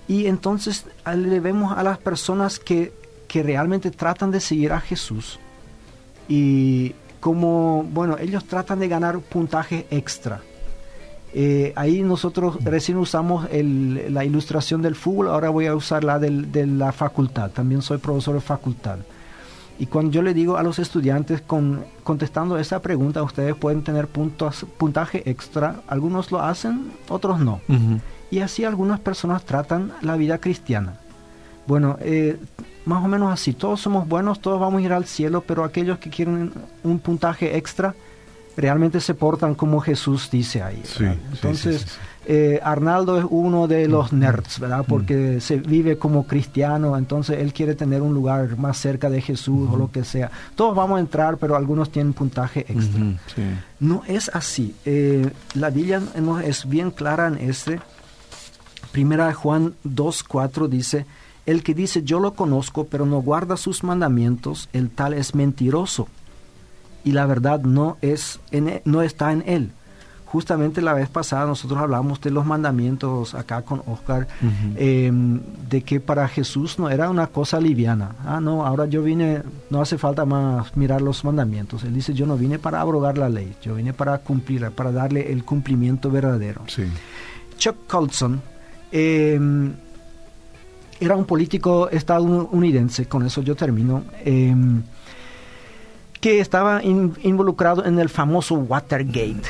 y 0.07 0.27
entonces 0.27 0.85
le 1.13 1.39
vemos 1.39 1.75
a 1.75 1.81
las 1.81 1.97
personas 1.97 2.59
que, 2.59 2.93
que 3.27 3.41
realmente 3.41 3.91
tratan 3.91 4.29
de 4.29 4.39
seguir 4.39 4.73
a 4.73 4.79
Jesús 4.79 5.39
y 6.29 6.93
como, 7.19 7.83
bueno, 7.91 8.17
ellos 8.19 8.45
tratan 8.45 8.79
de 8.79 8.87
ganar 8.87 9.19
puntaje 9.19 9.87
extra 9.89 10.41
eh, 11.33 11.71
ahí 11.75 12.01
nosotros 12.01 12.63
recién 12.63 12.97
usamos 12.97 13.47
la 13.51 14.25
ilustración 14.25 14.81
del 14.81 14.95
fútbol, 14.95 15.29
ahora 15.29 15.49
voy 15.49 15.67
a 15.67 15.75
usar 15.75 16.03
la 16.03 16.19
de 16.19 16.67
la 16.67 16.91
facultad, 16.91 17.51
también 17.51 17.81
soy 17.81 17.97
profesor 17.97 18.35
de 18.35 18.41
facultad. 18.41 18.99
Y 19.79 19.87
cuando 19.87 20.11
yo 20.11 20.21
le 20.21 20.35
digo 20.35 20.57
a 20.57 20.63
los 20.63 20.77
estudiantes, 20.77 21.41
con, 21.41 21.83
contestando 22.03 22.57
esa 22.59 22.83
pregunta, 22.83 23.23
ustedes 23.23 23.55
pueden 23.55 23.83
tener 23.83 24.07
puntos, 24.07 24.63
puntaje 24.77 25.27
extra, 25.27 25.81
algunos 25.87 26.31
lo 26.31 26.39
hacen, 26.39 26.91
otros 27.09 27.39
no. 27.39 27.61
Y 28.29 28.41
así 28.41 28.63
algunas 28.63 28.99
personas 28.99 29.43
tratan 29.43 29.91
la 30.01 30.17
vida 30.17 30.37
cristiana. 30.37 30.99
Bueno, 31.65 31.97
eh, 32.01 32.37
más 32.85 33.03
o 33.03 33.07
menos 33.07 33.33
así, 33.33 33.53
todos 33.53 33.81
somos 33.81 34.07
buenos, 34.07 34.39
todos 34.39 34.59
vamos 34.59 34.81
a 34.81 34.85
ir 34.85 34.93
al 34.93 35.05
cielo, 35.05 35.43
pero 35.47 35.63
aquellos 35.63 35.97
que 35.97 36.11
quieren 36.11 36.51
un 36.83 36.99
puntaje 36.99 37.57
extra, 37.57 37.95
realmente 38.57 38.99
se 38.99 39.13
portan 39.13 39.55
como 39.55 39.79
Jesús 39.79 40.29
dice 40.31 40.61
ahí. 40.61 40.81
Entonces, 41.31 41.99
eh, 42.25 42.59
Arnaldo 42.63 43.17
es 43.17 43.25
uno 43.29 43.67
de 43.67 43.87
los 43.87 44.11
mm. 44.11 44.19
nerds, 44.19 44.59
¿verdad? 44.59 44.85
Porque 44.87 45.37
mm. 45.37 45.41
se 45.41 45.57
vive 45.57 45.97
como 45.97 46.27
cristiano, 46.27 46.97
entonces 46.97 47.39
él 47.39 47.53
quiere 47.53 47.75
tener 47.75 48.01
un 48.01 48.13
lugar 48.13 48.57
más 48.57 48.77
cerca 48.77 49.09
de 49.09 49.21
Jesús 49.21 49.69
o 49.71 49.77
lo 49.77 49.91
que 49.91 50.03
sea. 50.03 50.31
Todos 50.55 50.75
vamos 50.75 50.97
a 50.97 50.99
entrar, 50.99 51.37
pero 51.37 51.55
algunos 51.55 51.91
tienen 51.91 52.13
puntaje 52.13 52.61
extra. 52.61 53.01
No 53.79 54.03
es 54.07 54.29
así. 54.33 54.75
Eh, 54.85 55.31
la 55.55 55.69
Biblia 55.69 56.01
es 56.43 56.67
bien 56.67 56.91
clara 56.91 57.27
en 57.27 57.37
este. 57.37 57.79
Primera 58.91 59.33
Juan 59.33 59.73
2.4 59.85 60.67
dice, 60.67 61.05
el 61.45 61.63
que 61.63 61.73
dice 61.73 62.03
yo 62.03 62.19
lo 62.19 62.33
conozco, 62.33 62.85
pero 62.85 63.05
no 63.05 63.21
guarda 63.21 63.55
sus 63.55 63.83
mandamientos, 63.83 64.69
el 64.73 64.89
tal 64.89 65.13
es 65.13 65.33
mentiroso 65.33 66.07
y 67.03 67.11
la 67.11 67.25
verdad 67.25 67.61
no, 67.61 67.97
es 68.01 68.39
en, 68.51 68.69
e, 68.69 68.81
no 68.85 69.01
está 69.01 69.31
en 69.31 69.43
él. 69.45 69.71
Justamente 70.31 70.81
la 70.81 70.93
vez 70.93 71.09
pasada 71.09 71.45
nosotros 71.45 71.77
hablamos 71.77 72.21
de 72.21 72.31
los 72.31 72.45
mandamientos 72.45 73.35
acá 73.35 73.63
con 73.63 73.81
Oscar, 73.85 74.29
em, 74.77 75.41
de 75.69 75.81
que 75.81 75.99
para 75.99 76.25
Jesús 76.29 76.79
no 76.79 76.89
era 76.89 77.09
una 77.09 77.27
cosa 77.27 77.59
liviana. 77.59 78.15
Ah, 78.25 78.39
no, 78.39 78.65
ahora 78.65 78.85
yo 78.85 79.03
vine, 79.03 79.41
no 79.69 79.81
hace 79.81 79.97
falta 79.97 80.23
más 80.23 80.77
mirar 80.77 81.01
los 81.01 81.25
mandamientos. 81.25 81.83
Él 81.83 81.93
dice, 81.93 82.13
yo 82.13 82.25
no 82.25 82.37
vine 82.37 82.59
para 82.59 82.79
abrogar 82.79 83.17
la 83.17 83.27
ley, 83.27 83.53
yo 83.61 83.75
vine 83.75 83.91
para 83.91 84.19
cumplirla, 84.19 84.69
para 84.69 84.93
darle 84.93 85.33
el 85.33 85.43
cumplimiento 85.43 86.09
verdadero. 86.09 86.61
Chuck 87.57 87.75
Colson 87.87 88.41
em, 88.89 89.73
era 90.97 91.17
un 91.17 91.25
político 91.25 91.89
estadounidense, 91.89 93.05
con 93.05 93.25
eso 93.25 93.41
yo 93.41 93.53
termino. 93.53 94.05
Em, 94.23 94.81
que 96.21 96.39
estaba 96.39 96.81
involucrado 96.83 97.83
en 97.83 97.99
el 97.99 98.07
famoso 98.07 98.55
Watergate 98.55 99.41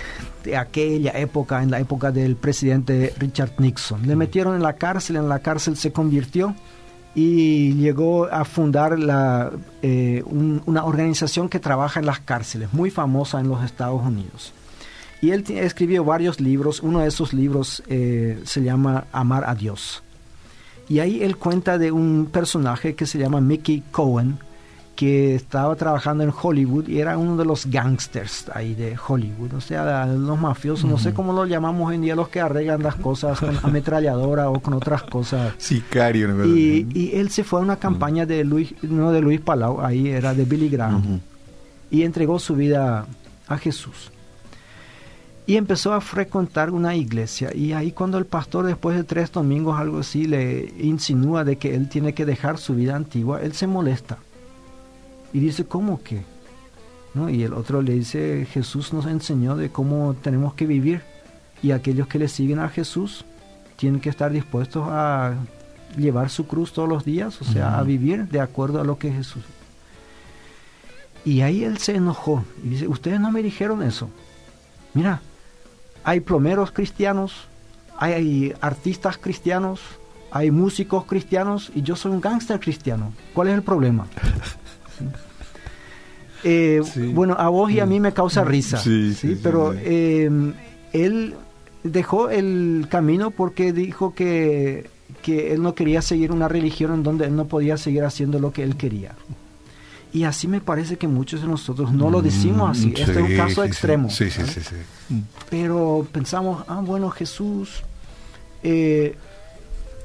de 0.44 0.58
aquella 0.58 1.12
época, 1.12 1.62
en 1.62 1.70
la 1.70 1.80
época 1.80 2.12
del 2.12 2.36
presidente 2.36 3.14
Richard 3.20 3.54
Nixon. 3.60 4.08
Le 4.08 4.16
metieron 4.16 4.56
en 4.56 4.64
la 4.64 4.74
cárcel, 4.74 5.18
en 5.18 5.30
la 5.30 5.40
cárcel 5.40 5.76
se 5.76 5.92
convirtió 5.92 6.56
y 7.14 7.74
llegó 7.74 8.26
a 8.26 8.46
fundar 8.46 8.98
la, 8.98 9.52
eh, 9.82 10.24
una 10.26 10.86
organización 10.86 11.50
que 11.50 11.60
trabaja 11.60 12.00
en 12.00 12.06
las 12.06 12.22
cárceles, 12.22 12.74
muy 12.74 12.90
famosa 12.90 13.40
en 13.40 13.50
los 13.50 13.64
Estados 13.64 14.02
Unidos. 14.02 14.54
Y 15.22 15.32
él 15.32 15.44
escribió 15.50 16.04
varios 16.04 16.40
libros, 16.40 16.80
uno 16.82 17.00
de 17.00 17.08
esos 17.08 17.34
libros 17.34 17.84
eh, 17.88 18.42
se 18.46 18.64
llama 18.64 19.06
Amar 19.12 19.44
a 19.46 19.54
Dios. 19.54 20.02
Y 20.90 21.00
ahí 21.00 21.22
él 21.22 21.38
cuenta 21.38 21.78
de 21.78 21.92
un 21.92 22.30
personaje 22.32 22.96
que 22.96 23.06
se 23.06 23.20
llama 23.20 23.40
Mickey 23.40 23.84
Cohen, 23.92 24.40
que 25.02 25.34
estaba 25.34 25.76
trabajando 25.76 26.24
en 26.24 26.32
Hollywood 26.32 26.88
y 26.88 27.00
era 27.00 27.18
uno 27.18 27.36
de 27.36 27.44
los 27.44 27.66
gangsters 27.66 28.46
ahí 28.54 28.76
de 28.76 28.96
Hollywood, 28.96 29.56
o 29.56 29.60
sea, 29.60 30.06
los 30.06 30.40
mafiosos, 30.40 30.88
no 30.88 31.00
sé 31.00 31.12
cómo 31.12 31.34
lo 31.34 31.48
llamamos 31.48 31.90
hoy 31.90 31.96
en 31.96 32.02
día, 32.02 32.16
los 32.16 32.30
que 32.30 32.40
arreglan 32.40 32.84
las 32.84 32.98
cosas 32.98 33.40
con 33.40 33.58
ametralladora 33.64 34.52
o 34.52 34.60
con 34.60 34.76
otras 34.76 35.02
cosas. 35.02 35.56
Sicario. 35.58 36.28
¿no? 36.28 36.46
Y, 36.46 36.88
y 36.94 37.16
él 37.16 37.32
se 37.32 37.44
fue 37.44 37.60
a 37.60 37.64
una 37.64 37.78
campaña 37.78 38.28
de 38.28 38.44
Luis, 38.44 38.76
no 38.84 39.12
de 39.12 39.22
Luis 39.22 39.42
Palau, 39.42 39.82
ahí 39.82 40.08
era 40.08 40.36
de 40.36 40.46
Billy 40.46 40.70
Graham, 40.70 41.20
y 41.90 42.04
entregó 42.04 42.38
su 42.38 42.54
vida 42.56 43.08
a 43.48 43.58
Jesús. 43.58 44.12
Y 45.48 45.56
empezó 45.56 45.94
a 45.94 46.02
frecuentar 46.02 46.70
una 46.70 46.96
iglesia. 46.96 47.50
Y 47.56 47.74
ahí 47.74 47.92
cuando 47.92 48.20
el 48.20 48.26
pastor 48.26 48.68
después 48.68 48.96
de 48.96 49.04
tres 49.04 49.32
domingos, 49.32 49.80
algo 49.80 49.98
así, 49.98 50.28
le 50.28 50.72
insinúa 50.80 51.44
de 51.44 51.56
que 51.56 51.74
él 51.74 51.90
tiene 51.90 52.14
que 52.14 52.28
dejar 52.28 52.60
su 52.60 52.76
vida 52.76 52.96
antigua, 52.96 53.42
él 53.42 53.54
se 53.54 53.66
molesta 53.66 54.20
y 55.34 55.40
dice, 55.40 55.66
¿cómo 55.66 56.02
que? 56.02 56.24
¿No? 57.14 57.30
Y 57.30 57.44
el 57.44 57.54
otro 57.54 57.82
le 57.82 57.94
dice, 57.94 58.48
Jesús 58.52 58.94
nos 58.94 59.06
enseñó 59.06 59.56
de 59.56 59.70
cómo 59.70 60.16
tenemos 60.22 60.54
que 60.54 60.66
vivir. 60.66 61.02
Y 61.62 61.72
aquellos 61.72 62.08
que 62.08 62.20
le 62.20 62.28
siguen 62.28 62.60
a 62.60 62.70
Jesús 62.70 63.26
tienen 63.76 64.02
que 64.02 64.10
estar 64.10 64.32
dispuestos 64.32 64.88
a 64.88 65.36
llevar 65.98 66.30
su 66.30 66.48
cruz 66.48 66.74
todos 66.74 66.88
los 66.88 67.04
días, 67.04 67.42
o 67.42 67.46
sea, 67.46 67.78
a 67.78 67.84
vivir 67.84 68.28
de 68.28 68.40
acuerdo 68.40 68.80
a 68.80 68.84
lo 68.84 68.98
que 68.98 69.12
Jesús. 69.12 69.44
Y 71.26 71.42
ahí 71.42 71.64
él 71.64 71.78
se 71.78 71.96
enojó 71.96 72.44
y 72.64 72.70
dice, 72.70 72.88
ustedes 72.88 73.20
no 73.20 73.32
me 73.32 73.44
dijeron 73.44 73.84
eso. 73.84 74.10
Mira, 74.94 75.22
hay 76.04 76.20
plomeros 76.20 76.72
cristianos, 76.72 77.34
hay 77.98 78.54
artistas 78.62 79.18
cristianos, 79.18 79.82
hay 80.32 80.50
músicos 80.50 81.06
cristianos 81.06 81.72
y 81.76 81.82
yo 81.82 81.96
soy 81.96 82.12
un 82.12 82.22
gángster 82.22 82.60
cristiano. 82.60 83.14
¿Cuál 83.34 83.50
es 83.50 83.54
el 83.56 83.64
problema? 83.64 84.08
Eh, 86.44 86.82
bueno, 87.14 87.36
a 87.38 87.50
vos 87.50 87.72
y 87.72 87.80
a 87.80 87.86
mí 87.86 88.00
me 88.00 88.14
causa 88.14 88.44
risa, 88.44 88.78
sí, 88.80 89.40
pero 89.44 89.74
em, 89.74 90.54
él 90.92 91.36
dejó 91.84 92.30
el 92.30 92.88
camino 92.90 93.32
porque 93.32 93.74
dijo 93.74 94.16
que, 94.16 94.90
que 95.22 95.54
él 95.54 95.62
no 95.62 95.76
quería 95.76 96.02
seguir 96.02 96.32
una 96.32 96.48
religión 96.48 96.94
en 96.94 97.04
donde 97.04 97.26
él 97.26 97.36
no 97.36 97.46
podía 97.46 97.78
seguir 97.78 98.04
haciendo 98.04 98.40
lo 98.40 98.52
que 98.52 98.64
él 98.64 98.76
quería. 98.76 99.14
Y 100.14 100.26
así 100.26 100.48
me 100.48 100.60
parece 100.60 100.98
que 100.98 101.08
muchos 101.08 101.42
de 101.42 101.48
nosotros 101.48 101.94
no 101.94 102.10
lo 102.10 102.22
decimos 102.22 102.72
así. 102.72 102.94
este 102.98 103.12
es 103.12 103.18
un 103.18 103.38
caso 103.38 103.64
extremo. 103.64 104.10
Sí, 104.10 104.30
sí, 104.30 104.42
sí, 104.46 104.76
Pero 105.50 106.06
pensamos, 106.12 106.66
ah, 106.68 106.82
bueno, 106.84 107.10
Jesús, 107.10 107.84
eh, 108.62 109.16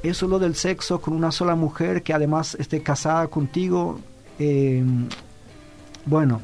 eso 0.04 0.28
lo 0.28 0.38
del 0.38 0.54
sexo 0.54 1.00
con 1.00 1.14
una 1.14 1.32
sola 1.32 1.56
mujer 1.56 2.04
que 2.04 2.12
además 2.12 2.56
esté 2.60 2.82
casada 2.82 3.26
contigo, 3.26 3.98
eh, 4.38 4.84
bueno, 6.04 6.40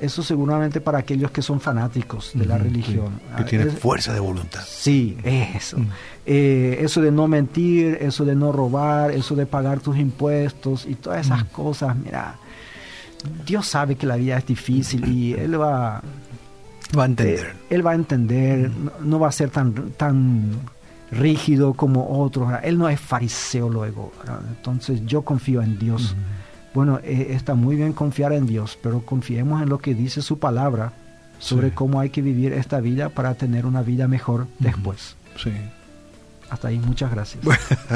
eso 0.00 0.22
seguramente 0.22 0.80
para 0.80 0.98
aquellos 0.98 1.30
que 1.30 1.42
son 1.42 1.60
fanáticos 1.60 2.32
de 2.34 2.46
la 2.46 2.56
religión. 2.56 3.20
Que 3.36 3.44
tienen 3.44 3.70
fuerza 3.70 4.14
de 4.14 4.20
voluntad. 4.20 4.62
Sí, 4.66 5.18
eso. 5.22 5.78
Mm. 5.78 5.88
Eh, 6.26 6.78
eso 6.80 7.02
de 7.02 7.10
no 7.10 7.28
mentir, 7.28 7.98
eso 8.00 8.24
de 8.24 8.34
no 8.34 8.52
robar, 8.52 9.10
eso 9.10 9.34
de 9.34 9.46
pagar 9.46 9.80
tus 9.80 9.98
impuestos 9.98 10.86
y 10.86 10.94
todas 10.94 11.26
esas 11.26 11.44
mm. 11.44 11.48
cosas. 11.48 11.96
Mira, 11.96 12.36
Dios 13.44 13.66
sabe 13.66 13.96
que 13.96 14.06
la 14.06 14.16
vida 14.16 14.38
es 14.38 14.46
difícil 14.46 15.06
y 15.06 15.34
Él 15.34 15.60
va, 15.60 16.02
va 16.98 17.02
a 17.02 17.06
entender. 17.06 17.40
Eh, 17.40 17.66
él 17.70 17.86
va 17.86 17.90
a 17.90 17.94
entender, 17.94 18.70
mm. 18.70 18.90
no, 19.04 19.20
va 19.20 19.28
a 19.28 19.32
ser 19.32 19.50
tan, 19.50 19.90
tan 19.92 20.52
rígido 21.10 21.74
como 21.74 22.22
otros. 22.22 22.50
Él 22.62 22.78
no 22.78 22.88
es 22.88 22.98
fariseo 22.98 23.68
luego. 23.68 24.12
Entonces 24.48 25.04
yo 25.04 25.22
confío 25.22 25.60
en 25.60 25.78
Dios 25.78 26.14
bueno, 26.74 27.00
eh, 27.02 27.28
está 27.30 27.54
muy 27.54 27.76
bien 27.76 27.92
confiar 27.92 28.32
en 28.32 28.46
Dios, 28.46 28.78
pero 28.82 29.00
confiemos 29.04 29.62
en 29.62 29.68
lo 29.68 29.78
que 29.78 29.94
dice 29.94 30.22
su 30.22 30.38
palabra 30.38 30.92
sobre 31.38 31.70
cómo 31.72 32.00
hay 32.00 32.10
que 32.10 32.22
vivir 32.22 32.52
esta 32.52 32.80
vida 32.80 33.08
para 33.08 33.34
tener 33.34 33.66
una 33.66 33.82
vida 33.82 34.06
mejor 34.06 34.46
después. 34.58 35.16
Sí. 35.42 35.52
Hasta 36.50 36.68
ahí, 36.68 36.78
muchas 36.78 37.10
gracias. 37.10 37.44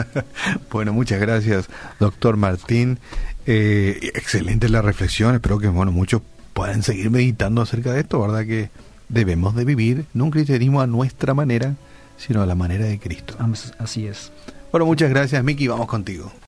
bueno, 0.70 0.92
muchas 0.92 1.20
gracias, 1.20 1.68
doctor 2.00 2.36
Martín. 2.36 2.98
Eh, 3.46 4.12
excelente 4.14 4.68
la 4.68 4.80
reflexión. 4.80 5.34
Espero 5.34 5.58
que 5.58 5.68
bueno, 5.68 5.92
muchos 5.92 6.22
puedan 6.52 6.82
seguir 6.82 7.10
meditando 7.10 7.62
acerca 7.62 7.92
de 7.92 8.00
esto, 8.00 8.20
¿verdad? 8.20 8.46
Que 8.46 8.70
debemos 9.08 9.54
de 9.54 9.64
vivir 9.64 10.06
no 10.14 10.24
un 10.24 10.30
cristianismo 10.30 10.80
a 10.80 10.86
nuestra 10.86 11.34
manera, 11.34 11.74
sino 12.16 12.42
a 12.42 12.46
la 12.46 12.54
manera 12.54 12.86
de 12.86 12.98
Cristo. 12.98 13.36
Así 13.78 14.06
es. 14.06 14.32
Bueno, 14.70 14.86
muchas 14.86 15.10
gracias, 15.10 15.42
Miki. 15.44 15.68
Vamos 15.68 15.86
contigo. 15.86 16.32